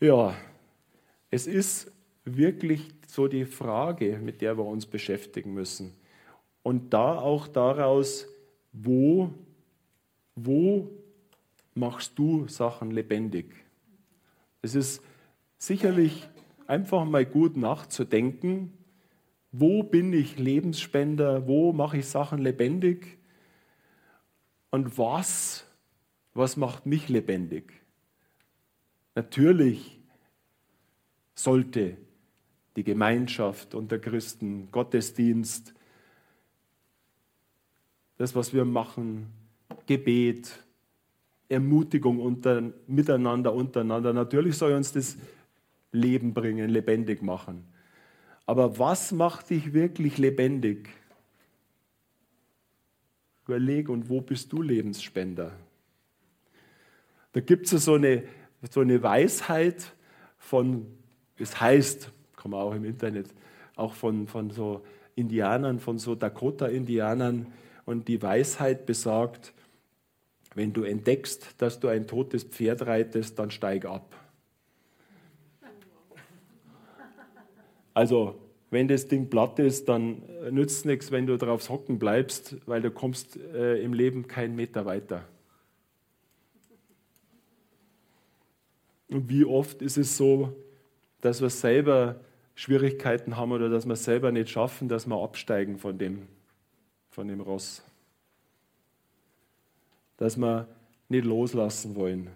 Ja, 0.00 0.34
es 1.30 1.46
ist 1.46 1.92
wirklich 2.24 2.88
so 3.06 3.28
die 3.28 3.44
Frage, 3.44 4.18
mit 4.18 4.40
der 4.40 4.56
wir 4.56 4.64
uns 4.64 4.86
beschäftigen 4.86 5.52
müssen. 5.52 5.94
Und 6.62 6.92
da 6.92 7.18
auch 7.18 7.48
daraus, 7.48 8.28
wo, 8.72 9.32
wo 10.34 10.90
machst 11.74 12.18
du 12.18 12.46
Sachen 12.48 12.90
lebendig? 12.90 13.46
Es 14.62 14.74
ist 14.74 15.02
sicherlich 15.60 16.26
einfach 16.66 17.04
mal 17.04 17.26
gut 17.26 17.56
nachzudenken, 17.56 18.72
wo 19.52 19.82
bin 19.82 20.12
ich 20.12 20.38
Lebensspender, 20.38 21.46
wo 21.46 21.72
mache 21.72 21.98
ich 21.98 22.06
Sachen 22.06 22.38
lebendig 22.38 23.18
und 24.70 24.96
was, 24.96 25.66
was 26.32 26.56
macht 26.56 26.86
mich 26.86 27.08
lebendig? 27.08 27.72
Natürlich 29.14 30.00
sollte 31.34 31.98
die 32.76 32.84
Gemeinschaft 32.84 33.74
unter 33.74 33.98
Christen, 33.98 34.70
Gottesdienst, 34.70 35.74
das, 38.16 38.34
was 38.34 38.54
wir 38.54 38.64
machen, 38.64 39.26
Gebet, 39.86 40.64
Ermutigung 41.48 42.20
unter, 42.20 42.62
miteinander, 42.86 43.52
untereinander. 43.52 44.12
Natürlich 44.12 44.56
soll 44.56 44.72
uns 44.72 44.92
das 44.92 45.16
Leben 45.92 46.34
bringen, 46.34 46.70
lebendig 46.70 47.22
machen. 47.22 47.64
Aber 48.46 48.78
was 48.78 49.12
macht 49.12 49.50
dich 49.50 49.72
wirklich 49.72 50.18
lebendig? 50.18 50.88
Überleg, 53.46 53.88
und 53.88 54.08
wo 54.08 54.20
bist 54.20 54.52
du 54.52 54.62
Lebensspender? 54.62 55.52
Da 57.32 57.40
gibt 57.40 57.72
es 57.72 57.84
so 57.84 57.94
eine, 57.94 58.24
so 58.70 58.80
eine 58.80 59.02
Weisheit 59.02 59.92
von, 60.38 60.86
es 61.36 61.60
heißt, 61.60 62.10
kann 62.36 62.50
man 62.50 62.60
auch 62.60 62.74
im 62.74 62.84
Internet, 62.84 63.28
auch 63.76 63.94
von, 63.94 64.26
von 64.26 64.50
so 64.50 64.84
Indianern, 65.14 65.78
von 65.78 65.98
so 65.98 66.14
Dakota-Indianern. 66.14 67.46
Und 67.84 68.08
die 68.08 68.20
Weisheit 68.22 68.86
besagt, 68.86 69.52
wenn 70.54 70.72
du 70.72 70.82
entdeckst, 70.82 71.54
dass 71.58 71.80
du 71.80 71.88
ein 71.88 72.06
totes 72.06 72.44
Pferd 72.44 72.86
reitest, 72.86 73.38
dann 73.38 73.50
steig 73.50 73.84
ab. 73.84 74.16
Also, 77.94 78.40
wenn 78.70 78.86
das 78.88 79.08
Ding 79.08 79.30
platt 79.30 79.58
ist, 79.58 79.88
dann 79.88 80.22
nützt 80.50 80.78
es 80.78 80.84
nichts, 80.84 81.10
wenn 81.10 81.26
du 81.26 81.36
drauf 81.36 81.68
hocken 81.68 81.98
bleibst, 81.98 82.56
weil 82.66 82.80
du 82.82 82.90
kommst 82.90 83.36
äh, 83.36 83.82
im 83.82 83.92
Leben 83.92 84.28
keinen 84.28 84.54
Meter 84.54 84.86
weiter. 84.86 85.24
Und 89.08 89.28
wie 89.28 89.44
oft 89.44 89.82
ist 89.82 89.98
es 89.98 90.16
so, 90.16 90.54
dass 91.20 91.40
wir 91.40 91.50
selber 91.50 92.20
Schwierigkeiten 92.54 93.36
haben 93.36 93.52
oder 93.52 93.68
dass 93.68 93.86
wir 93.86 93.94
es 93.94 94.04
selber 94.04 94.30
nicht 94.30 94.50
schaffen, 94.50 94.88
dass 94.88 95.06
wir 95.06 95.20
absteigen 95.20 95.78
von 95.78 95.98
dem, 95.98 96.28
von 97.10 97.26
dem 97.26 97.40
Ross. 97.40 97.82
dass 100.16 100.36
wir 100.36 100.68
nicht 101.08 101.24
loslassen 101.24 101.96
wollen. 101.96 102.28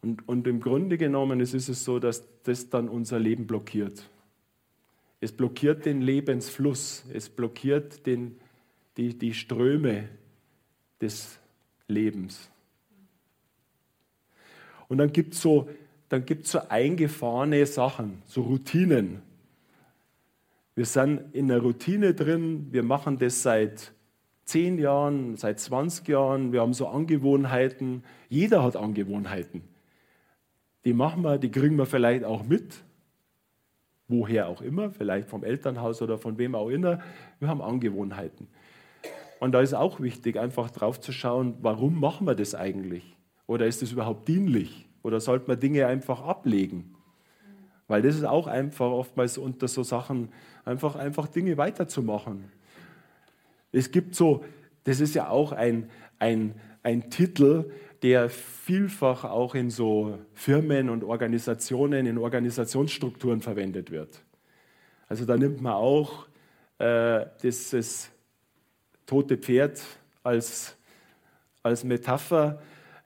Und, 0.00 0.26
und 0.28 0.46
im 0.46 0.60
Grunde 0.60 0.96
genommen 0.96 1.40
ist 1.40 1.54
es 1.54 1.84
so, 1.84 1.98
dass 1.98 2.22
das 2.44 2.70
dann 2.70 2.88
unser 2.88 3.18
Leben 3.18 3.46
blockiert. 3.46 4.08
Es 5.22 5.30
blockiert 5.30 5.86
den 5.86 6.02
Lebensfluss, 6.02 7.04
es 7.12 7.28
blockiert 7.28 8.06
den, 8.06 8.40
die, 8.96 9.16
die 9.16 9.34
Ströme 9.34 10.08
des 11.00 11.38
Lebens. 11.86 12.50
Und 14.88 14.98
dann 14.98 15.12
gibt 15.12 15.34
es 15.34 15.40
so, 15.40 15.68
so 16.42 16.60
eingefahrene 16.68 17.64
Sachen, 17.66 18.20
so 18.26 18.42
Routinen. 18.42 19.22
Wir 20.74 20.86
sind 20.86 21.32
in 21.32 21.52
einer 21.52 21.60
Routine 21.60 22.14
drin, 22.14 22.66
wir 22.72 22.82
machen 22.82 23.16
das 23.16 23.42
seit 23.42 23.92
zehn 24.44 24.76
Jahren, 24.76 25.36
seit 25.36 25.60
20 25.60 26.08
Jahren, 26.08 26.52
wir 26.52 26.62
haben 26.62 26.74
so 26.74 26.88
Angewohnheiten. 26.88 28.02
Jeder 28.28 28.64
hat 28.64 28.74
Angewohnheiten. 28.74 29.62
Die 30.84 30.94
machen 30.94 31.22
wir, 31.22 31.38
die 31.38 31.52
kriegen 31.52 31.76
wir 31.76 31.86
vielleicht 31.86 32.24
auch 32.24 32.42
mit, 32.42 32.82
woher 34.12 34.46
auch 34.48 34.60
immer, 34.60 34.90
vielleicht 34.90 35.28
vom 35.28 35.42
Elternhaus 35.42 36.02
oder 36.02 36.18
von 36.18 36.38
wem 36.38 36.54
auch 36.54 36.68
immer. 36.68 37.00
Wir 37.40 37.48
haben 37.48 37.62
Angewohnheiten. 37.62 38.46
Und 39.40 39.52
da 39.52 39.60
ist 39.60 39.74
auch 39.74 39.98
wichtig, 39.98 40.38
einfach 40.38 40.70
drauf 40.70 41.00
zu 41.00 41.10
schauen, 41.10 41.56
warum 41.62 41.98
machen 41.98 42.26
wir 42.28 42.36
das 42.36 42.54
eigentlich? 42.54 43.16
Oder 43.48 43.66
ist 43.66 43.82
es 43.82 43.90
überhaupt 43.90 44.28
dienlich? 44.28 44.88
Oder 45.02 45.18
sollte 45.18 45.48
man 45.48 45.58
Dinge 45.58 45.86
einfach 45.86 46.22
ablegen? 46.22 46.94
Weil 47.88 48.02
das 48.02 48.14
ist 48.14 48.24
auch 48.24 48.46
einfach 48.46 48.90
oftmals 48.90 49.38
unter 49.38 49.66
so 49.66 49.82
Sachen, 49.82 50.28
einfach, 50.64 50.94
einfach 50.94 51.26
Dinge 51.26 51.56
weiterzumachen. 51.56 52.44
Es 53.72 53.90
gibt 53.90 54.14
so, 54.14 54.44
das 54.84 55.00
ist 55.00 55.14
ja 55.14 55.28
auch 55.28 55.52
ein, 55.52 55.90
ein, 56.18 56.54
ein 56.82 57.10
Titel, 57.10 57.70
der 58.02 58.28
vielfach 58.30 59.24
auch 59.24 59.54
in 59.54 59.70
so 59.70 60.18
Firmen 60.34 60.90
und 60.90 61.04
Organisationen, 61.04 62.06
in 62.06 62.18
Organisationsstrukturen 62.18 63.40
verwendet 63.40 63.90
wird. 63.90 64.22
Also 65.08 65.24
da 65.24 65.36
nimmt 65.36 65.60
man 65.60 65.74
auch 65.74 66.26
äh, 66.78 67.26
dieses 67.42 68.10
tote 69.06 69.36
Pferd 69.36 69.80
als, 70.22 70.76
als 71.62 71.84
Metapher, 71.84 72.60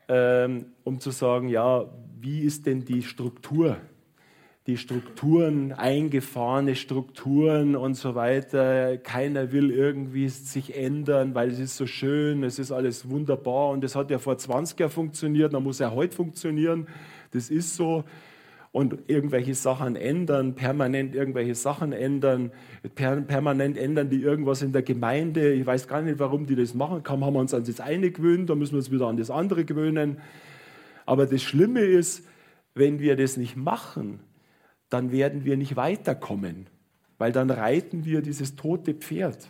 ähm, 0.09 0.67
um 0.85 1.01
zu 1.01 1.11
sagen, 1.11 1.49
ja, 1.49 1.85
wie 2.19 2.41
ist 2.41 2.65
denn 2.65 2.85
die 2.85 3.03
Struktur? 3.03 3.77
Die 4.67 4.77
Strukturen, 4.77 5.73
eingefahrene 5.73 6.75
Strukturen 6.75 7.77
und 7.77 7.95
so 7.95 8.17
weiter. 8.17 8.97
Keiner 8.99 9.53
will 9.53 9.71
irgendwie 9.71 10.29
sich 10.29 10.77
ändern, 10.77 11.37
weil 11.37 11.51
es 11.51 11.61
ist 11.61 11.77
so 11.77 11.87
schön, 11.87 12.43
es 12.43 12.59
ist 12.59 12.73
alles 12.73 13.09
wunderbar 13.09 13.71
und 13.71 13.85
es 13.85 13.95
hat 13.95 14.11
ja 14.11 14.19
vor 14.19 14.39
20 14.39 14.81
Jahren 14.81 14.91
funktioniert, 14.91 15.55
dann 15.55 15.63
muss 15.63 15.79
ja 15.79 15.93
heute 15.93 16.17
funktionieren. 16.17 16.89
Das 17.31 17.49
ist 17.49 17.77
so. 17.77 18.05
Und 18.73 18.99
irgendwelche 19.07 19.55
Sachen 19.55 19.95
ändern, 19.95 20.55
permanent 20.55 21.15
irgendwelche 21.15 21.55
Sachen 21.55 21.93
ändern, 21.93 22.51
per, 22.95 23.21
permanent 23.23 23.79
ändern 23.79 24.11
die 24.11 24.21
irgendwas 24.21 24.63
in 24.63 24.73
der 24.73 24.83
Gemeinde. 24.83 25.55
Ich 25.55 25.65
weiß 25.65 25.87
gar 25.87 26.03
nicht, 26.03 26.19
warum 26.19 26.45
die 26.45 26.57
das 26.57 26.75
machen. 26.75 27.03
Kaum 27.03 27.25
haben 27.25 27.35
wir 27.35 27.41
uns 27.41 27.55
an 27.55 27.65
das 27.65 27.81
eine 27.81 28.11
gewöhnt, 28.11 28.51
dann 28.51 28.59
müssen 28.59 28.73
wir 28.73 28.79
uns 28.79 28.91
wieder 28.91 29.07
an 29.07 29.17
das 29.17 29.31
andere 29.31 29.65
gewöhnen. 29.65 30.19
Aber 31.07 31.25
das 31.25 31.43
Schlimme 31.43 31.81
ist, 31.81 32.27
wenn 32.75 32.99
wir 32.99 33.17
das 33.17 33.37
nicht 33.37 33.57
machen, 33.57 34.21
dann 34.89 35.13
werden 35.13 35.45
wir 35.45 35.57
nicht 35.57 35.77
weiterkommen, 35.77 36.67
weil 37.19 37.33
dann 37.33 37.51
reiten 37.51 38.05
wir 38.05 38.23
dieses 38.23 38.57
tote 38.57 38.95
Pferd. 38.95 39.49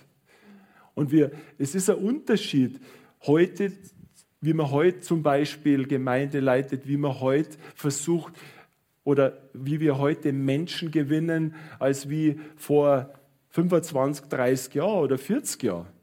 Und 0.94 1.12
wir, 1.12 1.30
es 1.58 1.74
ist 1.74 1.90
ein 1.90 1.96
Unterschied 1.96 2.80
heute, 3.26 3.72
wie 4.40 4.54
man 4.54 4.70
heute 4.70 5.00
zum 5.00 5.22
Beispiel 5.22 5.86
Gemeinde 5.86 6.40
leitet, 6.40 6.88
wie 6.88 6.96
man 6.96 7.20
heute 7.20 7.56
versucht 7.74 8.34
oder 9.04 9.38
wie 9.52 9.80
wir 9.80 9.98
heute 9.98 10.32
Menschen 10.32 10.90
gewinnen, 10.90 11.54
als 11.78 12.08
wie 12.08 12.40
vor 12.56 13.12
25, 13.50 14.26
30 14.26 14.74
Jahren 14.74 15.04
oder 15.04 15.18
40 15.18 15.62
Jahren. 15.62 15.95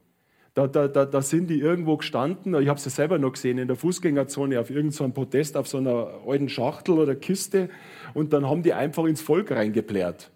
Da, 0.54 0.68
da, 0.68 0.86
da, 0.86 1.04
da 1.04 1.20
sind 1.20 1.50
die 1.50 1.58
irgendwo 1.58 1.96
gestanden, 1.96 2.54
ich 2.62 2.68
habe 2.68 2.78
es 2.78 2.84
ja 2.84 2.90
selber 2.92 3.18
noch 3.18 3.32
gesehen, 3.32 3.58
in 3.58 3.66
der 3.66 3.76
Fußgängerzone 3.76 4.60
auf 4.60 4.70
irgendeinem 4.70 5.12
Podest 5.12 5.56
auf 5.56 5.66
so 5.66 5.78
einer 5.78 6.20
alten 6.26 6.48
Schachtel 6.48 6.96
oder 6.96 7.16
Kiste 7.16 7.70
und 8.14 8.32
dann 8.32 8.48
haben 8.48 8.62
die 8.62 8.72
einfach 8.72 9.04
ins 9.04 9.20
Volk 9.20 9.50
reingeplärt. 9.50 10.30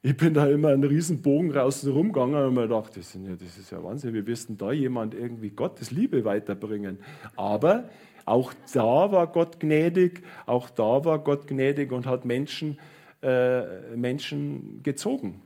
Ich 0.00 0.16
bin 0.16 0.32
da 0.32 0.46
immer 0.46 0.68
einen 0.68 0.84
riesen 0.84 1.20
Bogen 1.20 1.50
draußen 1.50 1.92
rumgegangen 1.92 2.34
und 2.34 2.54
mir 2.54 2.62
gedacht, 2.62 2.96
das, 2.96 3.12
ja, 3.14 3.36
das 3.38 3.58
ist 3.58 3.70
ja 3.70 3.84
Wahnsinn, 3.84 4.14
wie 4.14 4.26
wirst 4.26 4.48
da 4.56 4.72
jemand 4.72 5.14
irgendwie 5.14 5.50
Gottes 5.50 5.90
Liebe 5.90 6.24
weiterbringen? 6.24 6.98
Aber 7.36 7.90
auch 8.24 8.54
da 8.72 9.12
war 9.12 9.26
Gott 9.26 9.60
gnädig, 9.60 10.22
auch 10.46 10.70
da 10.70 11.04
war 11.04 11.18
Gott 11.18 11.46
gnädig 11.46 11.92
und 11.92 12.06
hat 12.06 12.24
Menschen, 12.24 12.78
äh, 13.22 13.94
Menschen 13.94 14.80
gezogen. 14.82 15.42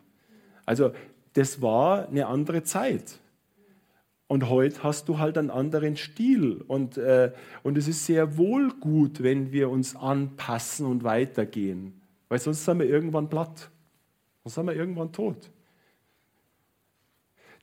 Also 0.64 0.92
das 1.32 1.60
war 1.60 2.08
eine 2.08 2.26
andere 2.26 2.62
Zeit. 2.62 3.18
Und 4.28 4.48
heute 4.48 4.82
hast 4.82 5.08
du 5.08 5.18
halt 5.18 5.38
einen 5.38 5.50
anderen 5.50 5.96
Stil. 5.96 6.64
Und, 6.66 6.98
äh, 6.98 7.32
und 7.62 7.78
es 7.78 7.86
ist 7.86 8.06
sehr 8.06 8.36
wohl 8.36 8.70
gut, 8.80 9.22
wenn 9.22 9.52
wir 9.52 9.70
uns 9.70 9.94
anpassen 9.94 10.86
und 10.86 11.04
weitergehen. 11.04 12.00
Weil 12.28 12.40
sonst 12.40 12.64
sind 12.64 12.80
wir 12.80 12.86
irgendwann 12.86 13.28
platt. 13.28 13.70
Sonst 14.42 14.56
sind 14.56 14.66
wir 14.66 14.74
irgendwann 14.74 15.12
tot. 15.12 15.50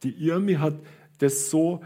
Die 0.03 0.25
Irmi 0.25 0.55
hat 0.55 0.75
das 1.19 1.49
so 1.49 1.81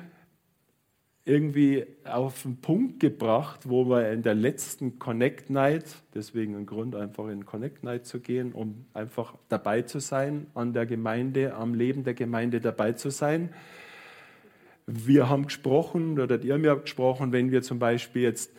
irgendwie 1.25 1.85
auf 2.05 2.43
den 2.43 2.61
Punkt 2.61 2.99
gebracht, 2.99 3.67
wo 3.67 3.89
wir 3.89 4.11
in 4.11 4.21
der 4.21 4.33
letzten 4.33 4.97
Connect 4.97 5.49
Night, 5.49 5.83
deswegen 6.13 6.55
ein 6.55 6.65
Grund, 6.65 6.95
einfach 6.95 7.27
in 7.27 7.45
Connect 7.45 7.83
Night 7.83 8.05
zu 8.05 8.21
gehen, 8.21 8.53
um 8.53 8.85
einfach 8.93 9.35
dabei 9.49 9.81
zu 9.81 9.99
sein, 9.99 10.47
an 10.53 10.71
der 10.71 10.85
Gemeinde, 10.85 11.53
am 11.55 11.73
Leben 11.73 12.03
der 12.03 12.13
Gemeinde 12.13 12.61
dabei 12.61 12.93
zu 12.93 13.09
sein 13.09 13.49
wir 14.87 15.27
haben 15.29 15.45
gesprochen, 15.45 16.17
oder 16.17 16.41
ihr 16.41 16.57
mir 16.57 16.71
habt 16.71 16.83
gesprochen, 16.83 17.33
wenn 17.33 17.51
wir 17.51 17.61
zum 17.61 17.77
Beispiel 17.77 18.23
jetzt 18.23 18.53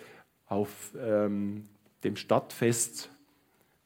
auf 0.46 0.92
ähm, 1.02 1.64
dem 2.04 2.16
Stadtfest 2.16 3.10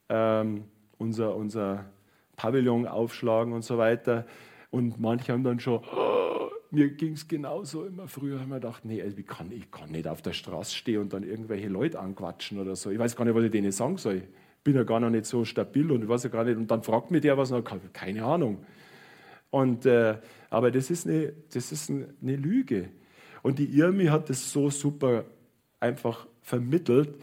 ähm, 0.09 0.65
unser, 0.99 1.37
unser 1.37 1.87
Pavillon 2.37 2.87
aufschlagen 2.87 3.53
und 3.53 3.63
so 3.63 3.79
weiter. 3.79 4.27
Und 4.71 5.01
manche 5.01 5.33
haben 5.33 5.45
dann 5.45 5.61
schon, 5.61 5.83
oh, 5.95 6.51
mir 6.73 6.89
ging 6.91 7.13
es 7.13 7.29
genauso 7.29 7.85
immer 7.85 8.09
früher, 8.09 8.41
haben 8.41 8.49
wir 8.49 8.57
gedacht, 8.57 8.85
nee, 8.85 9.01
also 9.01 9.17
ich, 9.17 9.27
kann, 9.27 9.53
ich 9.53 9.71
kann 9.71 9.91
nicht 9.91 10.09
auf 10.09 10.23
der 10.23 10.33
Straße 10.33 10.75
stehen 10.75 11.01
und 11.01 11.13
dann 11.13 11.23
irgendwelche 11.23 11.69
Leute 11.69 12.01
anquatschen 12.01 12.59
oder 12.59 12.75
so. 12.75 12.91
Ich 12.91 12.99
weiß 12.99 13.15
gar 13.15 13.25
nicht, 13.25 13.35
was 13.35 13.45
ich 13.45 13.51
denen 13.53 13.71
sagen 13.71 13.99
soll. 13.99 14.17
Ich 14.17 14.65
bin 14.65 14.75
ja 14.75 14.83
gar 14.83 14.99
noch 14.99 15.11
nicht 15.11 15.27
so 15.27 15.45
stabil 15.45 15.91
und 15.93 16.03
ich 16.03 16.09
weiß 16.09 16.25
ja 16.25 16.31
gar 16.31 16.45
nicht. 16.45 16.57
Und 16.57 16.71
dann 16.71 16.83
fragt 16.83 17.11
mich 17.11 17.21
der 17.21 17.39
was, 17.39 17.53
und 17.53 17.69
keine 17.93 18.25
Ahnung. 18.25 18.65
Und, 19.53 19.85
äh, 19.85 20.17
aber 20.49 20.71
das 20.71 20.91
ist, 20.91 21.07
eine, 21.07 21.35
das 21.53 21.73
ist 21.73 21.91
eine 21.91 22.37
Lüge. 22.37 22.89
Und 23.43 23.59
die 23.59 23.79
Irmi 23.79 24.07
hat 24.07 24.31
das 24.31 24.51
so 24.51 24.71
super 24.71 25.25
einfach 25.79 26.27
vermittelt. 26.41 27.15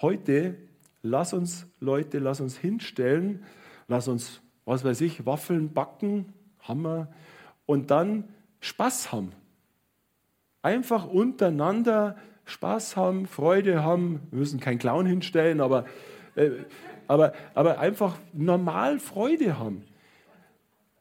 Heute, 0.00 0.56
lass 1.02 1.32
uns 1.32 1.68
Leute, 1.78 2.18
lass 2.18 2.40
uns 2.40 2.58
hinstellen, 2.58 3.44
lass 3.86 4.08
uns, 4.08 4.42
was 4.64 4.82
weiß 4.82 5.02
ich, 5.02 5.24
Waffeln 5.24 5.72
backen, 5.72 6.32
Hammer, 6.62 7.06
und 7.64 7.92
dann 7.92 8.24
Spaß 8.58 9.12
haben. 9.12 9.30
Einfach 10.62 11.06
untereinander 11.06 12.16
Spaß 12.44 12.96
haben, 12.96 13.28
Freude 13.28 13.84
haben. 13.84 14.20
Wir 14.32 14.40
müssen 14.40 14.58
keinen 14.58 14.80
Clown 14.80 15.06
hinstellen, 15.06 15.60
aber, 15.60 15.84
äh, 16.34 16.50
aber, 17.06 17.34
aber 17.54 17.78
einfach 17.78 18.18
normal 18.32 18.98
Freude 18.98 19.60
haben. 19.60 19.84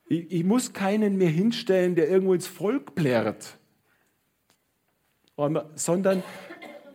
Ich, 0.06 0.32
ich 0.32 0.44
muss 0.44 0.74
keinen 0.74 1.18
mehr 1.18 1.30
hinstellen, 1.30 1.96
der 1.96 2.10
irgendwo 2.10 2.34
ins 2.34 2.48
Volk 2.48 2.96
plärrt, 2.96 3.58
sondern 5.76 6.24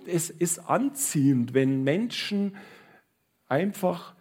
es 0.07 0.31
ist 0.31 0.59
anziehend, 0.71 1.55
wenn 1.55 1.85
Menschen 1.85 2.57
einfach 3.49 4.15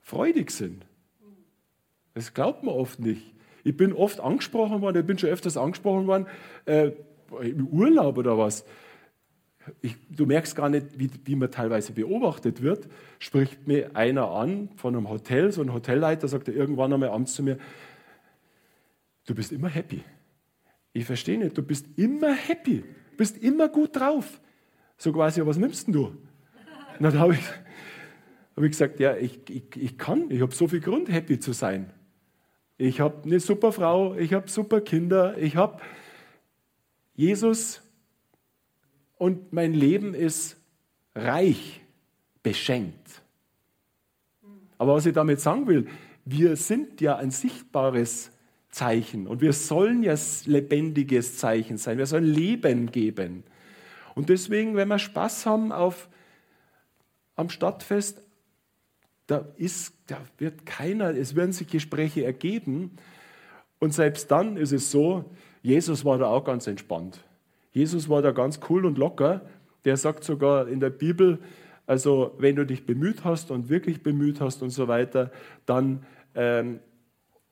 freudig 0.00 0.50
sind. 0.50 0.84
Das 2.14 2.34
glaubt 2.34 2.62
man 2.64 2.74
oft 2.74 2.98
nicht. 2.98 3.32
Ich 3.62 3.76
bin 3.76 3.92
oft 3.92 4.20
angesprochen 4.20 4.80
worden, 4.80 5.00
ich 5.00 5.06
bin 5.06 5.18
schon 5.18 5.30
öfters 5.30 5.56
angesprochen 5.56 6.06
worden, 6.06 6.26
äh, 6.64 6.92
im 7.40 7.68
Urlaub 7.68 8.18
oder 8.18 8.36
was. 8.36 8.64
Ich, 9.82 9.96
du 10.08 10.26
merkst 10.26 10.56
gar 10.56 10.68
nicht, 10.68 10.98
wie, 10.98 11.10
wie, 11.24 11.36
man 11.36 11.50
teilweise 11.50 11.92
beobachtet 11.92 12.62
wird. 12.62 12.88
Spricht 13.18 13.66
mir 13.66 13.96
einer 13.96 14.30
an 14.30 14.70
von 14.76 14.96
einem 14.96 15.08
Hotel, 15.08 15.52
so 15.52 15.62
ein 15.62 15.72
Hotelleiter, 15.72 16.28
sagt 16.28 16.48
er 16.48 16.54
irgendwann 16.54 16.92
einmal 16.92 17.10
abends 17.10 17.34
zu 17.34 17.42
mir, 17.42 17.58
Du 19.30 19.34
bist 19.36 19.52
immer 19.52 19.68
happy. 19.68 20.02
Ich 20.92 21.04
verstehe 21.04 21.38
nicht, 21.38 21.56
du 21.56 21.62
bist 21.62 21.86
immer 21.96 22.34
happy, 22.34 22.82
bist 23.16 23.38
immer 23.38 23.68
gut 23.68 23.94
drauf. 23.94 24.40
So 24.96 25.12
quasi, 25.12 25.46
was 25.46 25.56
nimmst 25.56 25.86
denn 25.86 25.94
du? 25.94 26.06
Und 26.06 26.18
dann 26.98 27.16
habe 27.16 27.34
ich, 27.34 27.40
hab 28.56 28.64
ich 28.64 28.72
gesagt, 28.72 28.98
ja, 28.98 29.16
ich, 29.16 29.38
ich, 29.48 29.76
ich 29.76 29.98
kann, 29.98 30.32
ich 30.32 30.40
habe 30.40 30.52
so 30.52 30.66
viel 30.66 30.80
Grund, 30.80 31.08
happy 31.12 31.38
zu 31.38 31.52
sein. 31.52 31.92
Ich 32.76 33.00
habe 33.00 33.22
eine 33.22 33.38
super 33.38 33.70
Frau, 33.70 34.16
ich 34.16 34.34
habe 34.34 34.50
super 34.50 34.80
Kinder, 34.80 35.38
ich 35.38 35.54
habe 35.54 35.80
Jesus 37.14 37.80
und 39.20 39.52
mein 39.52 39.74
Leben 39.74 40.14
ist 40.14 40.56
reich, 41.14 41.82
beschenkt. 42.42 43.20
Aber 44.78 44.94
was 44.94 45.04
ich 45.04 45.12
damit 45.12 45.40
sagen 45.40 45.66
will, 45.66 45.88
wir 46.24 46.56
sind 46.56 47.02
ja 47.02 47.16
ein 47.16 47.30
sichtbares 47.30 48.30
Zeichen 48.70 49.26
und 49.26 49.42
wir 49.42 49.52
sollen 49.52 50.02
ja 50.02 50.14
lebendiges 50.46 51.36
Zeichen 51.36 51.76
sein. 51.76 51.98
Wir 51.98 52.06
sollen 52.06 52.24
Leben 52.24 52.90
geben. 52.90 53.44
Und 54.14 54.30
deswegen, 54.30 54.74
wenn 54.74 54.88
wir 54.88 54.98
Spaß 54.98 55.44
haben 55.44 55.70
auf, 55.70 56.08
am 57.36 57.50
Stadtfest, 57.50 58.22
da, 59.26 59.44
ist, 59.58 59.92
da 60.06 60.16
wird 60.38 60.64
keiner, 60.64 61.10
es 61.10 61.36
werden 61.36 61.52
sich 61.52 61.68
Gespräche 61.68 62.24
ergeben. 62.24 62.96
Und 63.80 63.92
selbst 63.92 64.30
dann 64.30 64.56
ist 64.56 64.72
es 64.72 64.90
so, 64.90 65.26
Jesus 65.60 66.06
war 66.06 66.16
da 66.16 66.28
auch 66.28 66.44
ganz 66.44 66.66
entspannt. 66.66 67.22
Jesus 67.72 68.08
war 68.08 68.22
da 68.22 68.32
ganz 68.32 68.60
cool 68.68 68.84
und 68.84 68.98
locker. 68.98 69.42
Der 69.84 69.96
sagt 69.96 70.24
sogar 70.24 70.68
in 70.68 70.80
der 70.80 70.90
Bibel, 70.90 71.38
also 71.86 72.34
wenn 72.38 72.56
du 72.56 72.66
dich 72.66 72.86
bemüht 72.86 73.24
hast 73.24 73.50
und 73.50 73.68
wirklich 73.68 74.02
bemüht 74.02 74.40
hast 74.40 74.62
und 74.62 74.70
so 74.70 74.88
weiter, 74.88 75.30
dann 75.66 76.04
ähm, 76.34 76.80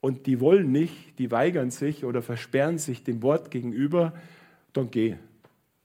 und 0.01 0.27
die 0.27 0.41
wollen 0.41 0.71
nicht, 0.71 1.19
die 1.19 1.31
weigern 1.31 1.71
sich 1.71 2.05
oder 2.05 2.23
versperren 2.23 2.79
sich 2.79 3.03
dem 3.03 3.23
Wort 3.23 3.51
gegenüber, 3.51 4.13
dann 4.73 4.91
geh. 4.91 5.17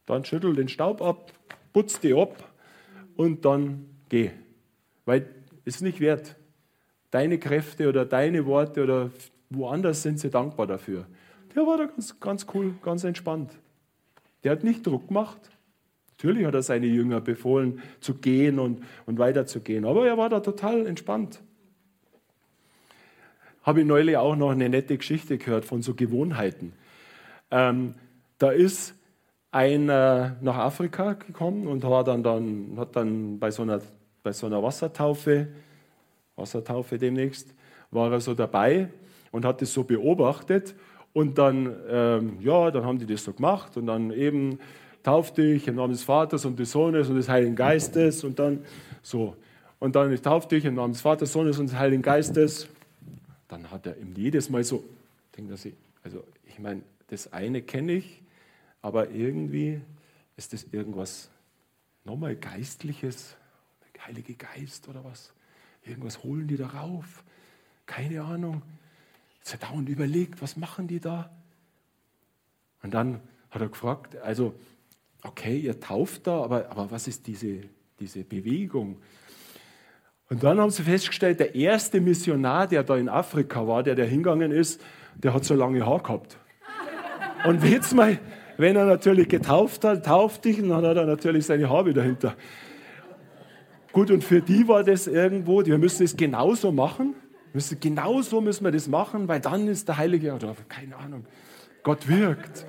Dann 0.05 0.23
schüttel 0.25 0.55
den 0.55 0.67
Staub 0.67 1.01
ab, 1.01 1.31
putz 1.71 1.99
die 1.99 2.13
ab 2.13 2.51
und 3.15 3.45
dann 3.45 3.85
geh. 4.09 4.31
Weil 5.05 5.27
es 5.65 5.75
ist 5.75 5.81
nicht 5.81 5.99
wert. 5.99 6.35
Deine 7.09 7.39
Kräfte 7.39 7.89
oder 7.89 8.05
deine 8.05 8.45
Worte 8.45 8.83
oder 8.83 9.11
woanders 9.49 10.03
sind 10.03 10.19
sie 10.19 10.29
dankbar 10.29 10.67
dafür. 10.67 11.05
Der 11.55 11.65
war 11.65 11.77
da 11.77 11.85
ganz, 11.85 12.19
ganz 12.19 12.45
cool, 12.53 12.75
ganz 12.83 13.03
entspannt. 13.03 13.51
Der 14.43 14.51
hat 14.51 14.63
nicht 14.63 14.85
Druck 14.85 15.07
gemacht. 15.07 15.39
Natürlich 16.17 16.45
hat 16.45 16.53
er 16.53 16.63
seine 16.63 16.85
Jünger 16.85 17.21
befohlen, 17.21 17.81
zu 17.99 18.15
gehen 18.15 18.59
und, 18.59 18.83
und 19.05 19.19
weiterzugehen. 19.19 19.85
Aber 19.85 20.07
er 20.07 20.17
war 20.17 20.29
da 20.29 20.39
total 20.39 20.85
entspannt. 20.85 21.41
Habe 23.63 23.81
ich 23.81 23.87
neulich 23.87 24.17
auch 24.17 24.35
noch 24.35 24.51
eine 24.51 24.69
nette 24.69 24.97
Geschichte 24.97 25.37
gehört 25.37 25.65
von 25.65 25.81
so 25.81 25.93
Gewohnheiten. 25.93 26.73
Ähm, 27.51 27.95
da 28.37 28.51
ist 28.51 28.95
einer 29.51 30.37
nach 30.41 30.57
Afrika 30.57 31.13
gekommen 31.13 31.67
und 31.67 31.83
war 31.83 32.03
dann, 32.03 32.23
dann, 32.23 32.73
hat 32.77 32.95
dann 32.95 33.39
bei 33.39 33.51
so, 33.51 33.61
einer, 33.61 33.79
bei 34.23 34.33
so 34.33 34.47
einer 34.47 34.63
Wassertaufe, 34.63 35.47
Wassertaufe 36.35 36.97
demnächst, 36.97 37.53
war 37.91 38.11
er 38.11 38.19
so 38.19 38.33
dabei 38.33 38.89
und 39.31 39.45
hat 39.45 39.61
das 39.61 39.71
so 39.71 39.83
beobachtet. 39.83 40.73
Und 41.13 41.37
dann, 41.37 41.75
ähm, 41.89 42.37
ja, 42.41 42.71
dann 42.71 42.85
haben 42.85 42.97
die 42.97 43.05
das 43.05 43.23
so 43.23 43.33
gemacht 43.33 43.77
und 43.77 43.85
dann 43.85 44.11
eben 44.11 44.59
tauf 45.03 45.33
dich 45.33 45.67
im 45.67 45.75
Namen 45.75 45.93
des 45.93 46.03
Vaters 46.03 46.45
und 46.45 46.57
des 46.57 46.71
Sohnes 46.71 47.07
und 47.09 47.15
des 47.15 47.29
Heiligen 47.29 47.55
Geistes 47.55 48.23
und 48.23 48.39
dann 48.39 48.65
so. 49.01 49.35
Und 49.79 49.95
dann 49.95 50.11
ich 50.11 50.21
tauf 50.21 50.47
dich 50.47 50.65
im 50.65 50.75
Namen 50.75 50.93
des 50.93 51.01
Vaters, 51.01 51.31
Sohnes 51.31 51.59
und 51.59 51.69
des 51.69 51.77
Heiligen 51.77 52.01
Geistes 52.01 52.67
dann 53.53 53.69
hat 53.69 53.85
er 53.85 53.97
ihm 53.97 54.15
jedes 54.15 54.49
Mal 54.49 54.63
so, 54.63 54.83
denkt 55.37 55.51
er 55.51 55.71
also 56.03 56.23
ich 56.45 56.57
meine, 56.57 56.81
das 57.07 57.31
eine 57.31 57.61
kenne 57.61 57.93
ich, 57.93 58.23
aber 58.81 59.11
irgendwie 59.11 59.79
ist 60.35 60.53
das 60.53 60.65
irgendwas 60.71 61.29
nochmal 62.03 62.35
Geistliches, 62.35 63.35
Heilige 64.05 64.33
Geist 64.33 64.89
oder 64.89 65.01
was. 65.05 65.31
Irgendwas 65.85 66.23
holen 66.23 66.45
die 66.45 66.57
darauf. 66.57 67.23
Keine 67.85 68.21
Ahnung. 68.21 68.61
Hat 69.45 69.61
er 69.61 69.67
dauernd 69.67 69.89
überlegt, 69.89 70.41
was 70.41 70.55
machen 70.57 70.87
die 70.87 70.99
da? 70.99 71.29
Und 72.81 72.93
dann 72.93 73.21
hat 73.49 73.61
er 73.61 73.69
gefragt, 73.69 74.15
also, 74.17 74.53
okay, 75.23 75.57
ihr 75.57 75.79
tauft 75.79 76.27
da, 76.27 76.43
aber, 76.43 76.69
aber 76.69 76.91
was 76.91 77.07
ist 77.07 77.27
diese, 77.27 77.61
diese 77.99 78.23
Bewegung? 78.23 78.97
Und 80.29 80.43
dann 80.43 80.59
haben 80.59 80.71
sie 80.71 80.83
festgestellt, 80.83 81.39
der 81.39 81.55
erste 81.55 82.01
Missionar, 82.01 82.67
der 82.67 82.83
da 82.83 82.97
in 82.97 83.09
Afrika 83.09 83.67
war, 83.67 83.83
der 83.83 83.95
da 83.95 84.03
hingegangen 84.03 84.51
ist, 84.51 84.81
der 85.15 85.33
hat 85.33 85.45
so 85.45 85.53
lange 85.53 85.85
Haar 85.85 86.01
gehabt. 86.01 86.37
Und 87.45 87.63
jetzt 87.63 87.93
mal, 87.93 88.19
wenn 88.57 88.75
er 88.75 88.85
natürlich 88.85 89.27
getauft 89.27 89.83
hat, 89.83 90.05
tauft 90.05 90.45
dich, 90.45 90.61
und 90.61 90.69
dann 90.69 90.85
hat 90.85 90.97
er 90.97 91.05
natürlich 91.05 91.45
seine 91.45 91.69
Haare 91.69 91.93
dahinter. 91.93 92.35
Gut, 93.91 94.09
und 94.09 94.23
für 94.23 94.41
die 94.41 94.67
war 94.67 94.83
das 94.83 95.07
irgendwo, 95.07 95.61
die 95.61 95.77
müssen 95.77 96.03
es 96.03 96.17
genauso 96.17 96.71
machen. 96.71 97.13
Müssen, 97.53 97.79
genauso 97.79 98.41
müssen 98.41 98.65
wir 98.65 98.71
das 98.71 98.87
machen, 98.87 99.27
weil 99.27 99.39
dann 99.39 99.67
ist 99.67 99.87
der 99.87 99.97
Heilige, 99.97 100.33
oder 100.33 100.55
keine 100.67 100.97
Ahnung, 100.97 101.25
Gott 101.83 102.07
wirkt. 102.07 102.65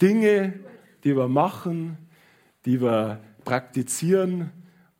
Dinge, 0.00 0.60
die 1.02 1.16
wir 1.16 1.28
machen, 1.28 1.96
die 2.66 2.80
wir 2.80 3.20
praktizieren, 3.44 4.50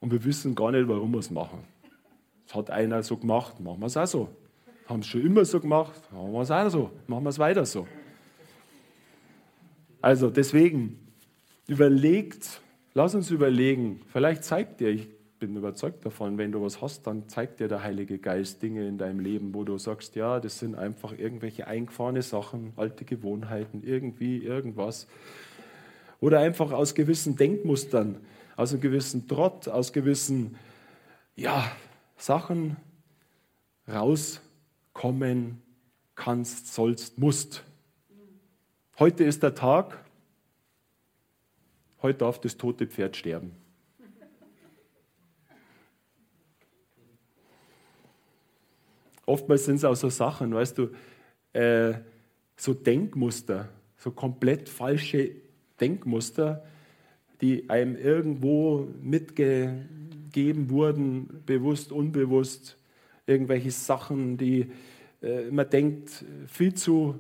und 0.05 0.13
wir 0.13 0.23
wissen 0.23 0.55
gar 0.55 0.71
nicht, 0.71 0.87
warum 0.87 1.13
wir 1.13 1.21
es 1.21 1.31
machen. 1.31 1.61
Das 2.47 2.55
hat 2.55 2.71
einer 2.71 3.03
so 3.03 3.17
gemacht, 3.17 3.59
machen 3.59 3.81
wir 3.81 3.87
es 3.87 3.97
auch 3.97 4.07
so. 4.07 4.29
Haben 4.87 5.01
es 5.01 5.07
schon 5.07 5.23
immer 5.23 5.47
so 5.47 5.61
gemacht, 5.61 6.13
machen 6.13 6.31
wir 6.31 6.43
es 6.43 6.51
auch 6.51 6.69
so, 6.69 6.91
machen 7.07 7.25
wir 7.25 7.31
es 7.31 7.39
weiter 7.39 7.65
so. 7.65 7.89
Also 10.03 10.29
deswegen, 10.29 10.99
überlegt, 11.67 12.61
lass 12.93 13.15
uns 13.15 13.31
überlegen, 13.31 14.03
vielleicht 14.13 14.45
zeigt 14.45 14.81
dir, 14.81 14.91
ich 14.91 15.09
bin 15.47 15.57
überzeugt 15.57 16.05
davon, 16.05 16.39
wenn 16.39 16.53
du 16.53 16.63
was 16.63 16.81
hast, 16.81 17.07
dann 17.07 17.29
zeigt 17.29 17.61
dir 17.61 17.69
der 17.69 17.83
Heilige 17.83 18.19
Geist 18.19 18.63
Dinge 18.63 18.87
in 18.87 18.99
deinem 18.99 19.21
Leben, 19.21 19.55
wo 19.55 19.65
du 19.65 19.79
sagst, 19.79 20.17
ja, 20.17 20.41
das 20.41 20.59
sind 20.59 20.75
einfach 20.75 21.13
irgendwelche 21.17 21.67
eingefahrene 21.67 22.23
Sachen, 22.23 22.73
alte 22.77 23.05
Gewohnheiten, 23.05 23.83
irgendwie 23.85 24.39
irgendwas. 24.39 25.07
Oder 26.21 26.41
einfach 26.41 26.73
aus 26.73 26.95
gewissen 26.95 27.37
Denkmustern 27.37 28.21
aus 28.57 28.73
einem 28.73 28.81
gewissen 28.81 29.27
Trott, 29.29 29.69
aus 29.69 29.93
gewissen 29.93 30.57
ja, 31.37 31.71
Sachen 32.17 32.77
rauskommen 33.89 35.61
kannst, 36.15 36.73
sollst, 36.73 37.19
musst. 37.19 37.65
Heute 38.99 39.25
ist 39.25 39.43
der 39.43 39.55
Tag, 39.55 39.99
heute 42.03 42.19
darf 42.21 42.41
das 42.41 42.57
tote 42.57 42.87
Pferd 42.87 43.17
sterben. 43.17 43.57
Oftmals 49.27 49.65
sind 49.65 49.77
es 49.77 49.85
auch 49.85 49.95
so 49.95 50.09
Sachen, 50.11 50.55
weißt 50.55 50.79
du, 50.79 50.91
äh, 51.53 51.95
so 52.57 52.75
Denkmuster, 52.75 53.69
so 53.97 54.11
komplett 54.11 54.69
falsche 54.69 55.31
Denkmuster, 55.81 56.65
die 57.41 57.69
einem 57.69 57.97
irgendwo 57.97 58.89
mitgegeben 59.03 60.71
wurden, 60.71 61.43
bewusst, 61.47 61.93
unbewusst, 61.93 62.77
irgendwelche 63.27 63.71
Sachen, 63.71 64.37
die 64.37 64.71
äh, 65.23 65.51
man 65.51 65.69
denkt 65.69 66.25
viel 66.47 66.75
zu 66.75 67.19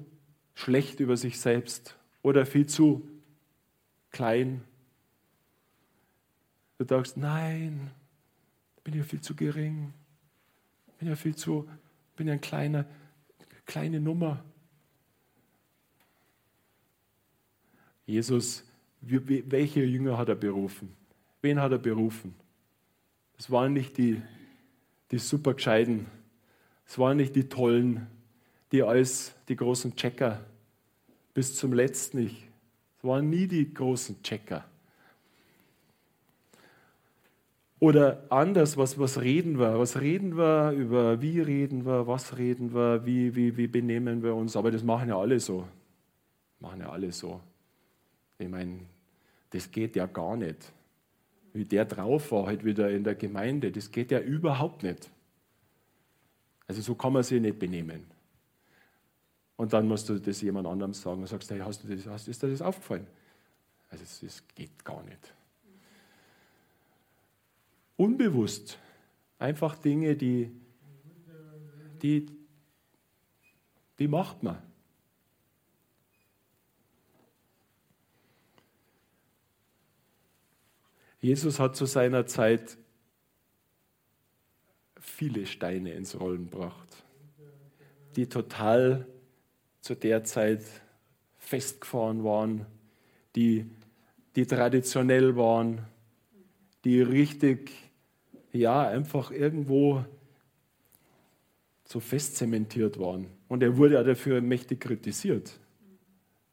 schlecht 0.55 1.01
über 1.01 1.17
sich 1.17 1.41
selbst 1.41 1.97
oder 2.23 2.47
viel 2.47 2.67
zu 2.67 3.09
klein. 4.11 4.63
Du 6.79 6.85
sagst, 6.85 7.17
nein, 7.17 7.91
bin 8.83 8.95
ja 8.95 9.03
viel 9.03 9.21
zu 9.21 9.35
gering, 9.35 9.93
bin 10.99 11.09
ja 11.09 11.17
viel 11.17 11.35
zu, 11.35 11.69
bin 12.17 12.29
ja 12.29 12.35
ein 12.35 12.41
kleiner, 12.41 12.87
kleine 13.67 14.01
Nummer. 14.01 14.45
Jesus 18.07 18.65
welche 19.07 19.85
Jünger 19.85 20.19
hat 20.19 20.29
er 20.29 20.35
berufen? 20.35 20.95
Wen 21.43 21.61
hat 21.61 21.73
er 21.73 21.79
berufen? 21.79 22.35
Es 23.39 23.51
waren 23.51 23.73
nicht 23.73 23.99
die, 23.99 24.23
die 25.11 25.19
super 25.19 25.55
gescheiden, 25.55 26.07
es 26.87 26.99
waren 26.99 27.17
nicht 27.17 27.35
die 27.37 27.49
tollen, 27.49 28.07
die 28.73 28.83
als 28.83 29.35
die 29.49 29.57
großen 29.57 29.97
Checker 29.97 30.45
bis 31.33 31.57
zum 31.57 31.73
letzten 31.73 32.19
nicht. 32.19 32.49
Es 32.99 33.05
waren 33.05 33.29
nie 33.29 33.47
die 33.47 33.73
großen 33.73 34.23
Checker. 34.23 34.65
Oder 37.85 38.25
anders, 38.31 38.79
was, 38.79 38.99
was 38.99 39.21
reden 39.21 39.59
wir? 39.59 39.79
Was 39.79 40.01
reden 40.01 40.39
wir 40.39 40.71
über, 40.71 41.21
wie 41.21 41.39
reden 41.39 41.85
wir, 41.85 42.07
was 42.07 42.39
reden 42.39 42.73
wir, 42.73 43.05
wie, 43.05 43.37
wie, 43.37 43.59
wie 43.59 43.67
benehmen 43.67 44.23
wir 44.23 44.35
uns? 44.35 44.57
Aber 44.57 44.71
das 44.71 44.83
machen 44.83 45.11
ja 45.11 45.19
alle 45.19 45.39
so. 45.39 45.69
Machen 46.61 46.81
ja 46.81 46.89
alle 46.89 47.13
so. 47.13 47.43
Ich 48.39 48.49
meine, 48.49 48.81
das 49.51 49.71
geht 49.71 49.97
ja 49.97 50.07
gar 50.07 50.35
nicht. 50.35 50.73
Wie 51.53 51.67
der 51.67 51.85
drauf 51.85 52.33
war, 52.33 52.47
halt 52.47 52.65
wieder 52.65 52.91
in 52.91 53.05
der 53.05 53.17
Gemeinde, 53.17 53.71
das 53.71 53.91
geht 53.91 54.11
ja 54.11 54.19
überhaupt 54.19 54.83
nicht. 54.83 55.11
Also 56.67 56.81
so 56.81 56.95
kann 56.95 57.13
man 57.13 57.23
sich 57.23 57.39
nicht 57.39 57.59
benehmen. 57.59 58.07
Und 59.57 59.75
dann 59.75 59.87
musst 59.87 60.09
du 60.09 60.19
das 60.19 60.41
jemand 60.41 60.67
anderem 60.67 60.95
sagen 60.95 61.21
und 61.21 61.27
sagst, 61.27 61.51
hey, 61.51 61.59
hast 61.59 61.85
du 61.85 61.95
das, 61.95 62.07
hast, 62.07 62.29
ist 62.29 62.43
dir 62.43 62.49
das 62.49 62.63
aufgefallen? 62.63 63.07
Also 63.91 64.05
das 64.23 64.43
geht 64.55 64.83
gar 64.87 65.03
nicht. 65.03 65.34
Unbewusst. 67.97 68.79
Einfach 69.39 69.77
Dinge, 69.77 70.17
die, 70.17 70.51
die, 72.03 72.27
die 73.99 74.09
macht 74.09 74.43
man. 74.43 74.63
Jesus 81.21 81.59
hat 81.59 81.75
zu 81.75 81.87
seiner 81.87 82.27
Zeit 82.27 82.77
viele 85.01 85.47
Steine 85.47 85.93
ins 85.93 86.21
Rollen 86.21 86.51
gebracht, 86.51 87.03
die 88.17 88.29
total 88.29 89.07
zu 89.81 89.95
der 89.95 90.25
Zeit 90.25 90.63
festgefahren 91.39 92.25
waren, 92.25 92.67
die, 93.37 93.71
die 94.37 94.47
traditionell 94.47 95.37
waren, 95.37 95.87
die 96.85 97.01
richtig, 97.01 97.71
ja, 98.55 98.89
einfach 98.89 99.31
irgendwo 99.31 100.05
so 101.85 102.01
fest 102.01 102.37
zementiert 102.37 102.99
waren. 102.99 103.27
Und 103.49 103.63
er 103.63 103.77
wurde 103.77 104.01
auch 104.01 104.05
dafür 104.05 104.41
mächtig 104.41 104.81
kritisiert. 104.81 105.59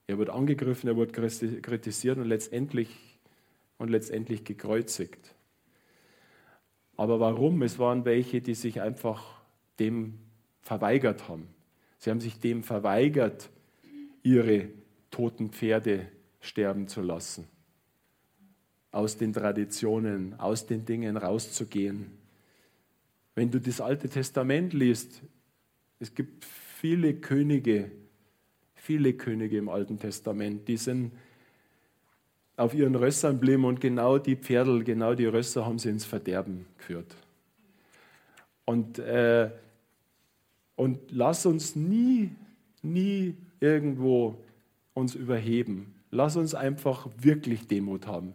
Er 0.08 0.18
wurde 0.18 0.34
angegriffen, 0.34 0.90
er 0.90 0.96
wurde 0.96 1.14
kritisiert 1.14 2.18
und 2.18 2.26
letztendlich, 2.26 3.20
und 3.78 3.90
letztendlich 3.90 4.44
gekreuzigt. 4.44 5.34
Aber 6.98 7.20
warum? 7.20 7.62
Es 7.62 7.80
waren 7.80 8.04
welche, 8.04 8.42
die 8.42 8.54
sich 8.54 8.82
einfach 8.82 9.42
dem 9.80 10.20
verweigert 10.62 11.30
haben. 11.30 11.48
Sie 11.98 12.10
haben 12.10 12.20
sich 12.20 12.40
dem 12.40 12.64
verweigert, 12.64 13.50
ihre 14.24 14.70
toten 15.12 15.52
Pferde 15.52 16.08
sterben 16.42 16.88
zu 16.88 17.02
lassen. 17.02 17.48
Aus 18.92 19.18
den 19.18 19.34
Traditionen, 19.34 20.40
aus 20.40 20.66
den 20.66 20.86
Dingen 20.86 21.18
rauszugehen. 21.18 22.12
Wenn 23.36 23.50
du 23.50 23.60
das 23.60 23.80
Alte 23.80 24.10
Testament 24.10 24.74
liest, 24.74 25.22
es 26.00 26.14
gibt 26.14 26.44
viele 26.44 27.14
Könige, 27.14 27.92
viele 28.76 29.14
Könige 29.14 29.58
im 29.58 29.70
Alten 29.70 30.00
Testament, 30.00 30.68
die 30.68 30.78
sind 30.78 31.12
auf 32.58 32.74
ihren 32.74 32.96
Rössern 32.96 33.40
blieben 33.40 33.66
und 33.66 33.80
genau 33.80 34.18
die 34.18 34.36
Pferdel, 34.36 34.84
genau 34.84 35.16
die 35.16 35.26
Rösser 35.26 35.66
haben 35.66 35.80
sie 35.80 35.90
ins 35.90 36.06
Verderben 36.06 36.66
geführt. 36.78 37.16
Und, 38.66 39.00
äh, 39.00 39.50
und 40.76 41.00
lass 41.12 41.46
uns 41.46 41.76
nie, 41.76 42.32
nie 42.82 43.36
irgendwo 43.60 44.38
uns 44.94 45.16
überheben. 45.16 45.94
Lass 46.12 46.36
uns 46.36 46.54
einfach 46.54 47.08
wirklich 47.18 47.68
Demut 47.68 48.08
haben. 48.08 48.34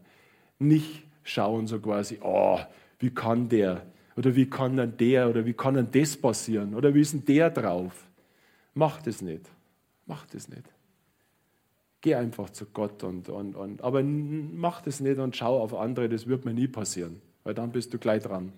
Nicht 0.59 1.05
schauen 1.23 1.67
so 1.67 1.79
quasi, 1.81 2.19
oh, 2.23 2.59
wie 2.99 3.11
kann 3.11 3.49
der 3.49 3.83
oder 4.17 4.35
wie 4.35 4.49
kann 4.49 4.77
dann 4.77 4.97
der 4.97 5.29
oder 5.29 5.45
wie 5.45 5.53
kann 5.53 5.75
dann 5.75 5.91
das 5.91 6.17
passieren 6.17 6.75
oder 6.75 6.95
wie 6.95 7.01
ist 7.01 7.13
denn 7.13 7.25
der 7.25 7.51
drauf? 7.51 8.09
Mach 8.75 9.03
das 9.03 9.23
nicht. 9.23 9.51
Mach 10.07 10.27
das 10.27 10.49
nicht. 10.49 10.65
Geh 12.01 12.15
einfach 12.15 12.51
zu 12.51 12.67
Gott 12.67 13.03
und, 13.03 13.29
und, 13.29 13.57
und 13.57 13.83
aber 13.83 14.03
mach 14.03 14.81
das 14.81 15.01
nicht 15.01 15.19
und 15.19 15.37
schau 15.37 15.61
auf 15.61 15.75
andere, 15.75 16.09
das 16.09 16.27
wird 16.27 16.45
mir 16.45 16.55
nie 16.55 16.69
passieren, 16.69 17.21
weil 17.43 17.55
dann 17.55 17.73
bist 17.73 17.93
du 17.93 17.99
gleich 17.99 18.23
dran. 18.23 18.53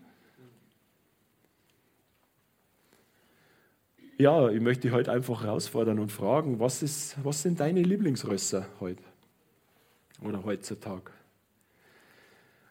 Ja, 4.18 4.49
ich 4.49 4.61
möchte 4.61 4.82
dich 4.82 4.92
heute 4.92 5.12
einfach 5.12 5.44
herausfordern 5.44 6.01
und 6.01 6.11
fragen, 6.11 6.59
was, 6.59 6.82
ist, 6.82 7.16
was 7.24 7.42
sind 7.42 7.61
deine 7.61 7.82
Lieblingsrösser 7.82 8.66
heute 8.80 9.05
oder 10.20 10.44
heutzutage? 10.44 11.12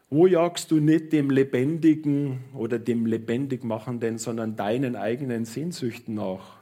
Wo 0.09 0.25
jagst 0.25 0.71
du 0.71 0.79
nicht 0.79 1.11
dem 1.11 1.29
Lebendigen 1.29 2.45
oder 2.53 2.79
dem 2.79 3.05
Lebendigmachenden, 3.05 4.17
sondern 4.17 4.55
deinen 4.55 4.95
eigenen 4.95 5.43
Sehnsüchten 5.43 6.15
nach? 6.15 6.57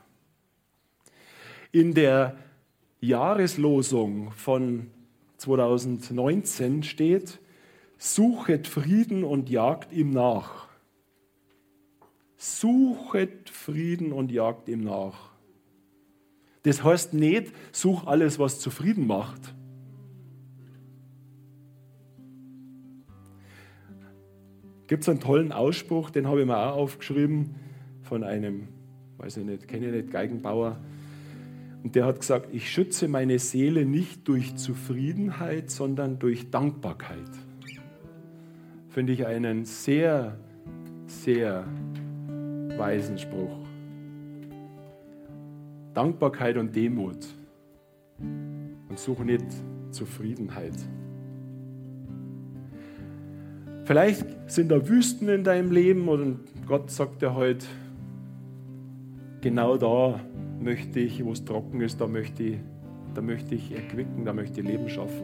In 1.72 1.94
der 1.94 2.38
Jahreslosung 3.02 4.32
von 4.32 4.90
2019 5.38 6.82
steht, 6.82 7.40
suchet 8.00 8.68
Frieden 8.68 9.24
und 9.24 9.50
jagt 9.50 9.94
ihm 9.94 10.10
nach. 10.10 10.68
Suchet 12.38 13.50
Frieden 13.52 14.12
und 14.12 14.32
jagt 14.32 14.70
ihm 14.70 14.84
nach. 14.84 15.32
Das 16.64 16.84
heißt 16.84 17.14
nicht, 17.14 17.54
such 17.72 18.08
alles, 18.08 18.40
was 18.40 18.60
zufrieden 18.60 19.06
macht. 19.06 19.54
Gibt 24.88 25.04
es 25.04 25.10
einen 25.10 25.20
tollen 25.20 25.52
Ausspruch, 25.52 26.12
den 26.12 26.28
habe 26.28 26.42
ich 26.42 26.48
mir 26.48 26.58
auch 26.58 26.76
aufgeschrieben 26.76 27.56
von 28.04 28.24
einem, 28.24 28.68
weiß 29.18 29.38
ich 29.38 29.46
nicht, 29.46 29.68
kenne 29.68 29.88
ich 29.88 29.94
nicht, 29.94 30.12
Geigenbauer. 30.12 30.78
Und 31.84 31.96
der 31.96 32.06
hat 32.06 32.20
gesagt, 32.20 32.50
ich 32.52 32.70
schütze 32.70 33.08
meine 33.08 33.40
Seele 33.40 33.86
nicht 33.86 34.28
durch 34.28 34.56
Zufriedenheit, 34.56 35.70
sondern 35.70 36.20
durch 36.20 36.50
Dankbarkeit. 36.50 37.30
Finde 38.90 39.14
ich 39.14 39.26
einen 39.26 39.66
sehr, 39.66 40.38
sehr 41.08 41.66
weisen 42.78 43.18
Spruch. 43.18 43.58
Dankbarkeit 45.94 46.58
und 46.58 46.76
Demut. 46.76 47.26
Und 48.20 49.00
suche 49.00 49.26
nicht 49.26 49.46
Zufriedenheit. 49.92 50.74
Vielleicht 53.86 54.26
sind 54.52 54.70
da 54.70 54.90
Wüsten 54.90 55.30
in 55.30 55.44
deinem 55.44 55.72
Leben 55.72 56.10
und 56.10 56.40
Gott 56.66 56.90
sagt 56.90 57.22
dir 57.22 57.36
heute, 57.36 57.68
genau 59.42 59.78
da 59.78 60.20
möchte 60.60 61.00
ich, 61.00 61.24
wo 61.24 61.32
es 61.32 61.46
trocken 61.46 61.82
ist, 61.82 62.02
da 62.02 62.08
möchte 62.08 62.42
ich, 62.42 62.58
da 63.14 63.22
möchte 63.22 63.54
ich 63.54 63.72
erquicken, 63.72 64.26
da 64.26 64.34
möchte 64.34 64.62
ich 64.62 64.68
Leben 64.68 64.90
schaffen. 64.90 65.24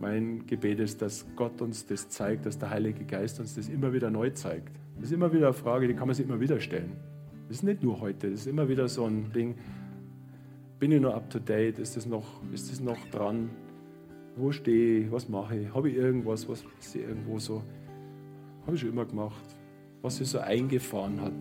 Mein 0.00 0.44
Gebet 0.44 0.80
ist, 0.80 1.02
dass 1.02 1.24
Gott 1.36 1.62
uns 1.62 1.86
das 1.86 2.08
zeigt, 2.08 2.44
dass 2.44 2.58
der 2.58 2.70
Heilige 2.70 3.04
Geist 3.04 3.38
uns 3.38 3.54
das 3.54 3.68
immer 3.68 3.92
wieder 3.92 4.10
neu 4.10 4.30
zeigt. 4.30 4.72
Das 4.96 5.04
ist 5.04 5.12
immer 5.12 5.32
wieder 5.32 5.46
eine 5.46 5.54
Frage, 5.54 5.86
die 5.86 5.94
kann 5.94 6.08
man 6.08 6.16
sich 6.16 6.26
immer 6.26 6.40
wieder 6.40 6.58
stellen. 6.58 6.96
Das 7.46 7.58
ist 7.58 7.62
nicht 7.62 7.84
nur 7.84 8.00
heute, 8.00 8.28
das 8.28 8.40
ist 8.40 8.46
immer 8.48 8.68
wieder 8.68 8.88
so 8.88 9.04
ein 9.04 9.32
Ding. 9.32 9.54
Bin 10.80 10.90
ich 10.90 11.00
noch 11.00 11.14
up 11.14 11.30
to 11.30 11.38
date? 11.38 11.78
Ist 11.78 11.96
das 11.96 12.06
noch, 12.06 12.42
ist 12.52 12.72
das 12.72 12.80
noch 12.80 12.98
dran? 13.12 13.50
Wo 14.38 14.52
stehe 14.52 15.00
ich? 15.00 15.12
Was 15.12 15.28
mache 15.28 15.56
ich? 15.56 15.74
Habe 15.74 15.90
ich 15.90 15.96
irgendwas, 15.96 16.48
was 16.48 16.64
ist 16.80 16.94
irgendwo 16.94 17.40
so? 17.40 17.62
Habe 18.64 18.76
ich 18.76 18.80
schon 18.80 18.90
immer 18.90 19.04
gemacht. 19.04 19.44
Was 20.00 20.18
sich 20.18 20.28
so 20.28 20.38
eingefahren 20.38 21.20
hat. 21.20 21.34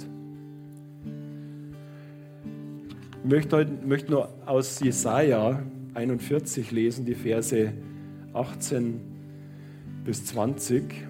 Ich 3.23 3.29
möchte, 3.29 3.55
heute, 3.55 3.71
möchte 3.85 4.11
nur 4.11 4.29
aus 4.47 4.79
Jesaja 4.79 5.61
41 5.93 6.71
lesen, 6.71 7.05
die 7.05 7.13
Verse 7.13 7.71
18 8.33 8.99
bis 10.03 10.25
20. 10.25 11.07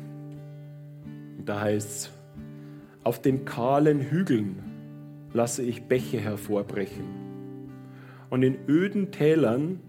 Da 1.45 1.61
heißt 1.61 1.89
es, 1.89 2.11
auf 3.03 3.21
den 3.21 3.45
kahlen 3.45 4.01
Hügeln 4.01 4.57
lasse 5.31 5.63
ich 5.63 5.83
Bäche 5.83 6.19
hervorbrechen 6.19 7.05
und 8.29 8.43
in 8.43 8.57
öden 8.67 9.11
Tälern 9.11 9.79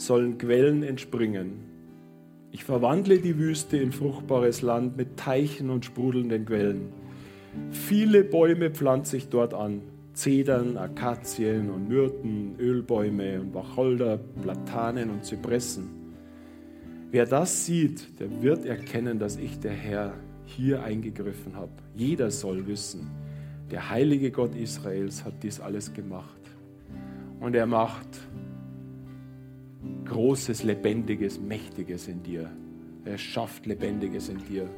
sollen 0.00 0.38
Quellen 0.38 0.82
entspringen. 0.82 1.70
Ich 2.52 2.64
verwandle 2.64 3.18
die 3.18 3.38
Wüste 3.38 3.76
in 3.76 3.92
fruchtbares 3.92 4.62
Land 4.62 4.96
mit 4.96 5.16
Teichen 5.16 5.70
und 5.70 5.84
sprudelnden 5.84 6.46
Quellen. 6.46 6.88
Viele 7.70 8.24
Bäume 8.24 8.70
pflanze 8.70 9.16
ich 9.18 9.28
dort 9.28 9.54
an. 9.54 9.82
Zedern, 10.12 10.76
Akazien 10.76 11.70
und 11.70 11.88
Myrten, 11.88 12.56
Ölbäume 12.58 13.40
und 13.40 13.54
Wacholder, 13.54 14.18
Platanen 14.42 15.10
und 15.10 15.24
Zypressen. 15.24 15.88
Wer 17.10 17.26
das 17.26 17.66
sieht, 17.66 18.18
der 18.20 18.42
wird 18.42 18.64
erkennen, 18.64 19.18
dass 19.18 19.36
ich 19.36 19.60
der 19.60 19.72
Herr 19.72 20.14
hier 20.44 20.82
eingegriffen 20.82 21.54
habe. 21.56 21.72
Jeder 21.94 22.30
soll 22.30 22.66
wissen, 22.66 23.10
der 23.70 23.90
heilige 23.90 24.30
Gott 24.30 24.54
Israels 24.54 25.24
hat 25.24 25.42
dies 25.42 25.60
alles 25.60 25.92
gemacht. 25.92 26.40
Und 27.38 27.54
er 27.54 27.66
macht 27.66 28.08
Großes, 30.10 30.64
Lebendiges, 30.64 31.38
Mächtiges 31.38 32.08
in 32.08 32.20
dir. 32.24 32.50
Er 33.04 33.16
schafft 33.16 33.64
Lebendiges 33.66 34.28
in 34.28 34.38
dir. 34.38 34.68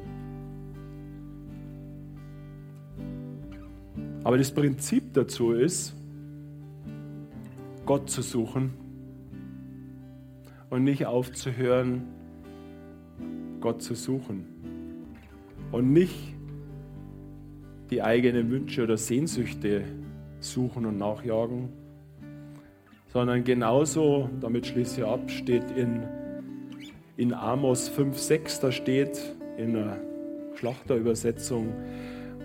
Aber 4.23 4.37
das 4.37 4.51
Prinzip 4.51 5.11
dazu 5.15 5.53
ist, 5.53 5.95
Gott 7.83 8.11
zu 8.11 8.21
suchen 8.21 8.73
und 10.69 10.83
nicht 10.83 11.07
aufzuhören, 11.07 12.03
Gott 13.59 13.81
zu 13.81 13.95
suchen 13.95 14.45
und 15.71 15.91
nicht 15.93 16.35
die 17.89 18.03
eigenen 18.03 18.51
Wünsche 18.51 18.83
oder 18.83 18.97
Sehnsüchte 18.97 19.83
suchen 20.39 20.85
und 20.85 20.99
nachjagen, 20.99 21.69
sondern 23.13 23.43
genauso, 23.43 24.29
damit 24.41 24.65
schließe 24.65 25.01
ich 25.01 25.07
ab, 25.07 25.29
steht 25.29 25.69
in, 25.77 26.01
in 27.15 27.33
Amos 27.33 27.91
5,6, 27.91 28.61
da 28.61 28.71
steht 28.71 29.35
in 29.57 29.73
der 29.73 29.99
Schlachterübersetzung, 30.55 31.73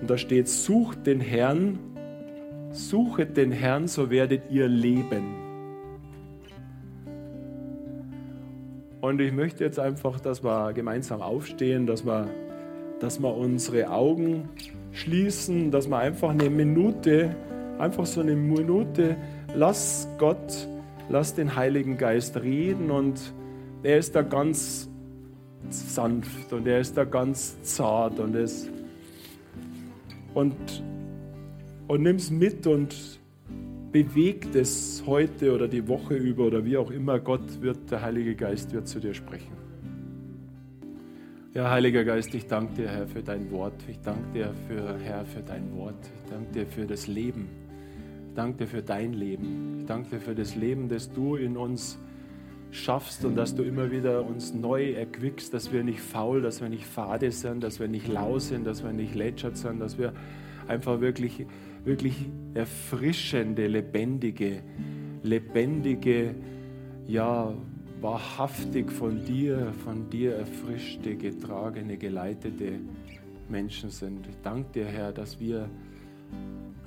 und 0.01 0.09
da 0.09 0.17
steht, 0.17 0.47
sucht 0.47 1.07
den 1.07 1.21
Herrn, 1.21 1.79
suchet 2.71 3.37
den 3.37 3.51
Herrn, 3.51 3.89
so 3.89 4.11
werdet 4.11 4.43
ihr 4.51 4.69
leben. 4.69 5.35
Und 9.01 9.21
ich 9.21 9.33
möchte 9.33 9.65
jetzt 9.65 9.79
einfach, 9.79 10.21
dass 10.21 10.45
wir 10.45 10.73
gemeinsam 10.75 11.23
aufstehen, 11.23 11.87
dass 11.87 12.05
wir, 12.05 12.29
dass 13.01 13.21
wir 13.21 13.35
unsere 13.35 13.91
Augen 13.91 14.49
schließen, 14.93 15.71
dass 15.71 15.89
wir 15.89 15.99
einfach 15.99 16.31
eine 16.31 16.51
Minute, 16.51 17.35
einfach 17.79 18.07
so 18.07 18.21
eine 18.21 18.37
Minute, 18.37 19.17
lass 19.55 20.09
Gott, 20.19 20.69
lass 21.09 21.35
den 21.35 21.57
Heiligen 21.57 21.99
Geist 21.99 22.37
reden 22.37 22.91
und 22.91 23.21
er 23.83 23.99
ist 23.99 24.15
da 24.15 24.23
ganz 24.23 24.89
sanft 25.71 26.53
und 26.53 26.67
er 26.67 26.81
ist 26.81 26.97
da 26.97 27.05
ganz 27.05 27.61
zart 27.63 28.19
und 28.21 28.35
es 28.35 28.69
und, 30.35 30.55
und 31.89 32.03
nimm 32.03 32.17
es 32.17 32.31
mit 32.31 32.67
und 32.67 33.19
bewegt 33.91 34.55
es 34.55 35.03
heute 35.07 35.55
oder 35.55 35.67
die 35.67 35.89
Woche 35.89 36.15
über 36.15 36.45
oder 36.45 36.65
wie 36.65 36.77
auch 36.77 36.91
immer. 36.91 37.19
Gott 37.19 37.61
wird, 37.61 37.91
der 37.91 38.03
Heilige 38.03 38.37
Geist 38.37 38.73
wird 38.73 38.87
zu 38.87 39.01
dir 39.01 39.15
sprechen. 39.15 39.57
Ja, 41.55 41.71
Heiliger 41.71 42.05
Geist, 42.05 42.35
ich 42.35 42.47
danke 42.47 42.75
dir, 42.75 42.89
Herr, 42.89 43.09
für 43.09 43.23
dein 43.23 43.51
Wort. 43.51 43.73
Ich 43.89 44.01
danke 44.01 44.33
dir, 44.33 44.55
für, 44.69 44.99
Herr, 44.99 45.25
für 45.25 45.41
dein 45.41 45.75
Wort. 45.75 45.97
Ich 46.03 46.31
danke 46.31 46.53
dir 46.53 46.67
für 46.67 46.87
das 46.87 47.07
Leben. 47.07 47.49
Ich 48.39 48.45
danke 48.45 48.59
dir 48.59 48.67
für 48.69 48.83
dein 48.83 49.15
Leben. 49.15 49.79
Ich 49.81 49.87
danke 49.87 50.11
dir 50.11 50.21
für 50.21 50.35
das 50.37 50.55
Leben, 50.55 50.89
das 50.89 51.13
du 51.13 51.35
in 51.35 51.57
uns 51.57 51.99
schaffst 52.71 53.25
und 53.25 53.35
dass 53.35 53.57
du 53.57 53.65
immer 53.65 53.91
wieder 53.91 54.25
uns 54.25 54.55
neu 54.55 54.93
erquickst, 54.93 55.53
dass 55.53 55.73
wir 55.73 55.83
nicht 55.83 55.99
faul, 55.99 56.41
dass 56.41 56.61
wir 56.61 56.69
nicht 56.69 56.85
fade 56.85 57.33
sind, 57.33 57.65
dass 57.65 57.81
wir 57.81 57.89
nicht 57.89 58.07
lau 58.07 58.39
sind, 58.39 58.65
dass 58.65 58.85
wir 58.85 58.93
nicht 58.93 59.17
lätschert 59.17 59.57
sind, 59.57 59.81
dass 59.81 59.99
wir 59.99 60.13
einfach 60.69 61.01
wirklich, 61.01 61.47
wirklich 61.85 62.15
erfrischende, 62.55 63.67
lebendige, 63.67 64.63
lebendige, 65.25 66.37
ja, 67.09 67.53
wahrhaftig 68.01 68.93
von 68.93 69.25
dir, 69.25 69.73
von 69.83 70.11
dir 70.11 70.37
erfrischte, 70.37 71.17
getragene, 71.17 71.97
geleitete 71.97 72.75
Menschen 73.49 73.91
sind. 73.91 74.29
Ich 74.29 74.37
danke 74.45 74.71
dir, 74.75 74.85
Herr, 74.87 75.11
dass 75.11 75.41
wir, 75.41 75.69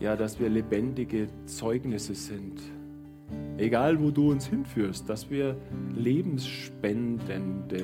ja, 0.02 0.18
dass 0.18 0.40
wir 0.40 0.50
lebendige 0.50 1.28
Zeugnisse 1.46 2.16
sind 2.16 2.60
egal 3.58 4.00
wo 4.02 4.12
du 4.12 4.32
uns 4.32 4.48
hinführst, 4.48 5.08
dass 5.08 5.30
wir 5.30 5.56
lebensspendende 5.96 7.84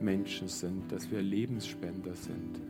Menschen 0.00 0.48
sind, 0.48 0.92
dass 0.92 1.10
wir 1.10 1.22
Lebensspender 1.22 2.14
sind. 2.14 2.60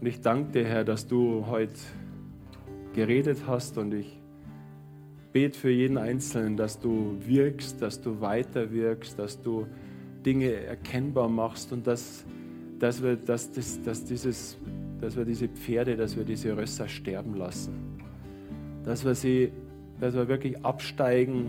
Und 0.00 0.06
ich 0.06 0.20
danke 0.20 0.52
dir, 0.52 0.64
Herr, 0.64 0.84
dass 0.84 1.06
du 1.06 1.46
heute 1.46 1.74
geredet 2.94 3.38
hast 3.46 3.78
und 3.78 3.94
ich 3.94 4.20
bete 5.32 5.58
für 5.58 5.70
jeden 5.70 5.98
Einzelnen, 5.98 6.56
dass 6.56 6.80
du 6.80 7.16
wirkst, 7.24 7.80
dass 7.82 8.00
du 8.00 8.20
weiter 8.20 8.72
wirkst, 8.72 9.18
dass 9.18 9.40
du 9.40 9.66
Dinge 10.24 10.52
erkennbar 10.52 11.28
machst 11.28 11.72
und 11.72 11.86
dass, 11.86 12.24
dass, 12.78 13.02
wir, 13.02 13.16
dass, 13.16 13.52
das, 13.52 13.80
dass, 13.82 14.04
dieses, 14.04 14.56
dass 15.00 15.16
wir 15.16 15.24
diese 15.24 15.48
Pferde, 15.48 15.96
dass 15.96 16.16
wir 16.16 16.24
diese 16.24 16.56
Rösser 16.56 16.88
sterben 16.88 17.34
lassen. 17.34 17.72
Dass 18.84 19.04
wir 19.04 19.14
sie 19.14 19.52
dass 20.00 20.14
wir 20.14 20.28
wirklich 20.28 20.64
absteigen 20.64 21.48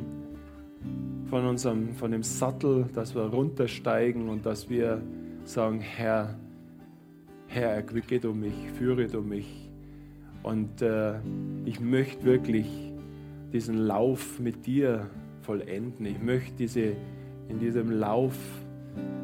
von, 1.29 1.45
unserem, 1.45 1.93
von 1.93 2.11
dem 2.11 2.23
Sattel, 2.23 2.85
dass 2.93 3.13
wir 3.13 3.23
runtersteigen 3.23 4.29
und 4.29 4.45
dass 4.45 4.69
wir 4.69 5.01
sagen, 5.45 5.79
Herr, 5.81 6.35
Herr, 7.47 7.71
erquicke 7.71 8.19
du 8.19 8.33
mich, 8.33 8.55
führe 8.77 9.07
du 9.07 9.21
mich. 9.21 9.69
Und 10.41 10.81
äh, 10.81 11.15
ich 11.65 11.79
möchte 11.79 12.23
wirklich 12.23 12.67
diesen 13.51 13.77
Lauf 13.77 14.39
mit 14.39 14.65
dir 14.65 15.07
vollenden. 15.41 16.05
Ich 16.05 16.21
möchte 16.21 16.53
diese, 16.57 16.93
in 17.49 17.59
diesem 17.59 17.91
Lauf 17.91 18.35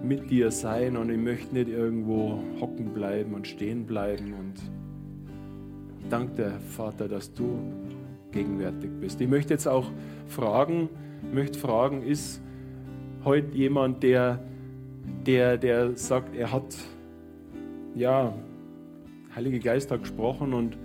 mit 0.03 0.29
dir 0.29 0.51
sein 0.51 0.97
und 0.97 1.09
ich 1.09 1.17
möchte 1.17 1.53
nicht 1.53 1.69
irgendwo 1.69 2.39
hocken 2.59 2.93
bleiben 2.93 3.33
und 3.33 3.47
stehen 3.47 3.85
bleiben. 3.85 4.33
Und 4.33 4.53
ich 5.99 6.07
danke 6.09 6.35
dir, 6.35 6.51
Vater, 6.69 7.07
dass 7.07 7.33
du 7.33 7.59
gegenwärtig 8.31 8.91
bist. 8.99 9.19
Ich 9.21 9.27
möchte 9.27 9.53
jetzt 9.53 9.67
auch 9.67 9.91
fragen, 10.27 10.89
möchte 11.33 11.57
fragen, 11.57 12.03
ist 12.03 12.41
heute 13.23 13.55
jemand, 13.57 14.03
der, 14.03 14.39
der, 15.25 15.57
der 15.57 15.95
sagt, 15.95 16.35
er 16.35 16.51
hat, 16.51 16.77
ja, 17.95 18.33
Heilige 19.35 19.59
Geist 19.59 19.91
hat 19.91 20.01
gesprochen 20.01 20.53
und, 20.53 20.77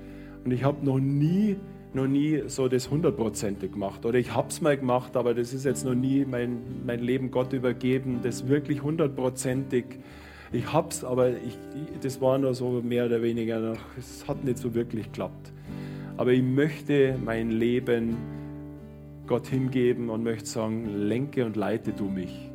und 0.44 0.50
ich 0.50 0.64
habe 0.64 0.84
noch 0.84 0.98
nie, 0.98 1.56
noch 1.95 2.07
nie 2.07 2.43
so 2.47 2.68
das 2.68 2.91
hundertprozentig 2.91 3.72
gemacht. 3.72 4.05
Oder 4.07 4.18
ich 4.18 4.34
habe 4.34 4.49
es 4.49 4.61
mal 4.61 4.76
gemacht, 4.76 5.16
aber 5.16 5.34
das 5.34 5.53
ist 5.53 5.64
jetzt 5.64 5.84
noch 5.84 5.95
nie 5.95 6.24
mein, 6.24 6.84
mein 6.86 7.01
Leben 7.01 7.30
Gott 7.30 7.53
übergeben, 7.53 8.20
das 8.22 8.49
wirklich 8.49 8.82
hundertprozentig. 8.82 9.84
Ich 10.53 10.72
habe 10.72 10.88
es, 10.88 11.05
aber 11.05 11.30
ich, 11.30 11.57
das 12.03 12.20
war 12.20 12.38
nur 12.38 12.55
so 12.55 12.80
mehr 12.82 13.07
oder 13.07 13.22
weniger, 13.22 13.74
es 13.99 14.26
hat 14.26 14.45
nicht 14.45 14.59
so 14.59 14.74
wirklich 14.74 15.07
geklappt. 15.07 15.53
Aber 16.16 16.32
ich 16.32 16.43
möchte 16.43 17.16
mein 17.24 17.51
Leben 17.51 18.16
Gott 19.26 19.47
hingeben 19.47 20.11
und 20.11 20.22
möchte 20.22 20.47
sagen, 20.47 20.86
lenke 20.86 21.45
und 21.45 21.57
leite 21.57 21.93
du 21.93 22.05
mich. 22.05 22.51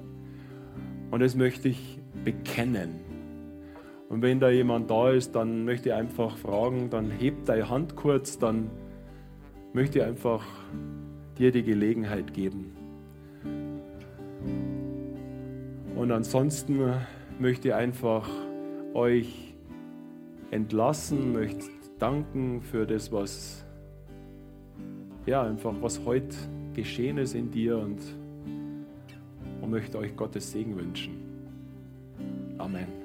Und 1.12 1.22
das 1.22 1.36
möchte 1.36 1.70
ich 1.70 2.00
bekennen. 2.24 3.00
Und 4.10 4.22
wenn 4.22 4.40
da 4.40 4.50
jemand 4.50 4.90
da 4.92 5.10
ist, 5.12 5.36
dann 5.36 5.66
möchte 5.66 5.90
ich 5.90 5.96
einfach 5.96 6.38
fragen, 6.38 6.90
dann 6.90 7.10
heb 7.10 7.46
deine 7.46 7.70
Hand 7.70 7.96
kurz, 7.96 8.38
dann 8.38 8.70
möchte 9.76 10.05
einfach 10.05 10.41
dir 11.38 11.51
die 11.51 11.61
Gelegenheit 11.61 12.34
geben. 12.34 12.71
Und 15.97 16.11
ansonsten 16.13 16.80
möchte 17.39 17.67
ich 17.67 17.73
einfach 17.73 18.30
euch 18.93 19.53
entlassen, 20.51 21.34
möchte 21.34 21.65
danken 21.99 22.61
für 22.61 22.88
das, 22.88 23.11
was 23.11 23.65
ja 25.26 25.43
einfach 25.43 25.73
was 25.82 26.05
heute 26.05 26.38
geschehen 26.73 27.17
ist 27.17 27.36
in 27.36 27.51
dir 27.51 27.78
und, 27.78 27.99
und 29.61 29.69
möchte 29.69 29.97
euch 29.97 30.15
Gottes 30.15 30.53
Segen 30.53 30.78
wünschen. 30.78 31.15
Amen. 32.57 33.05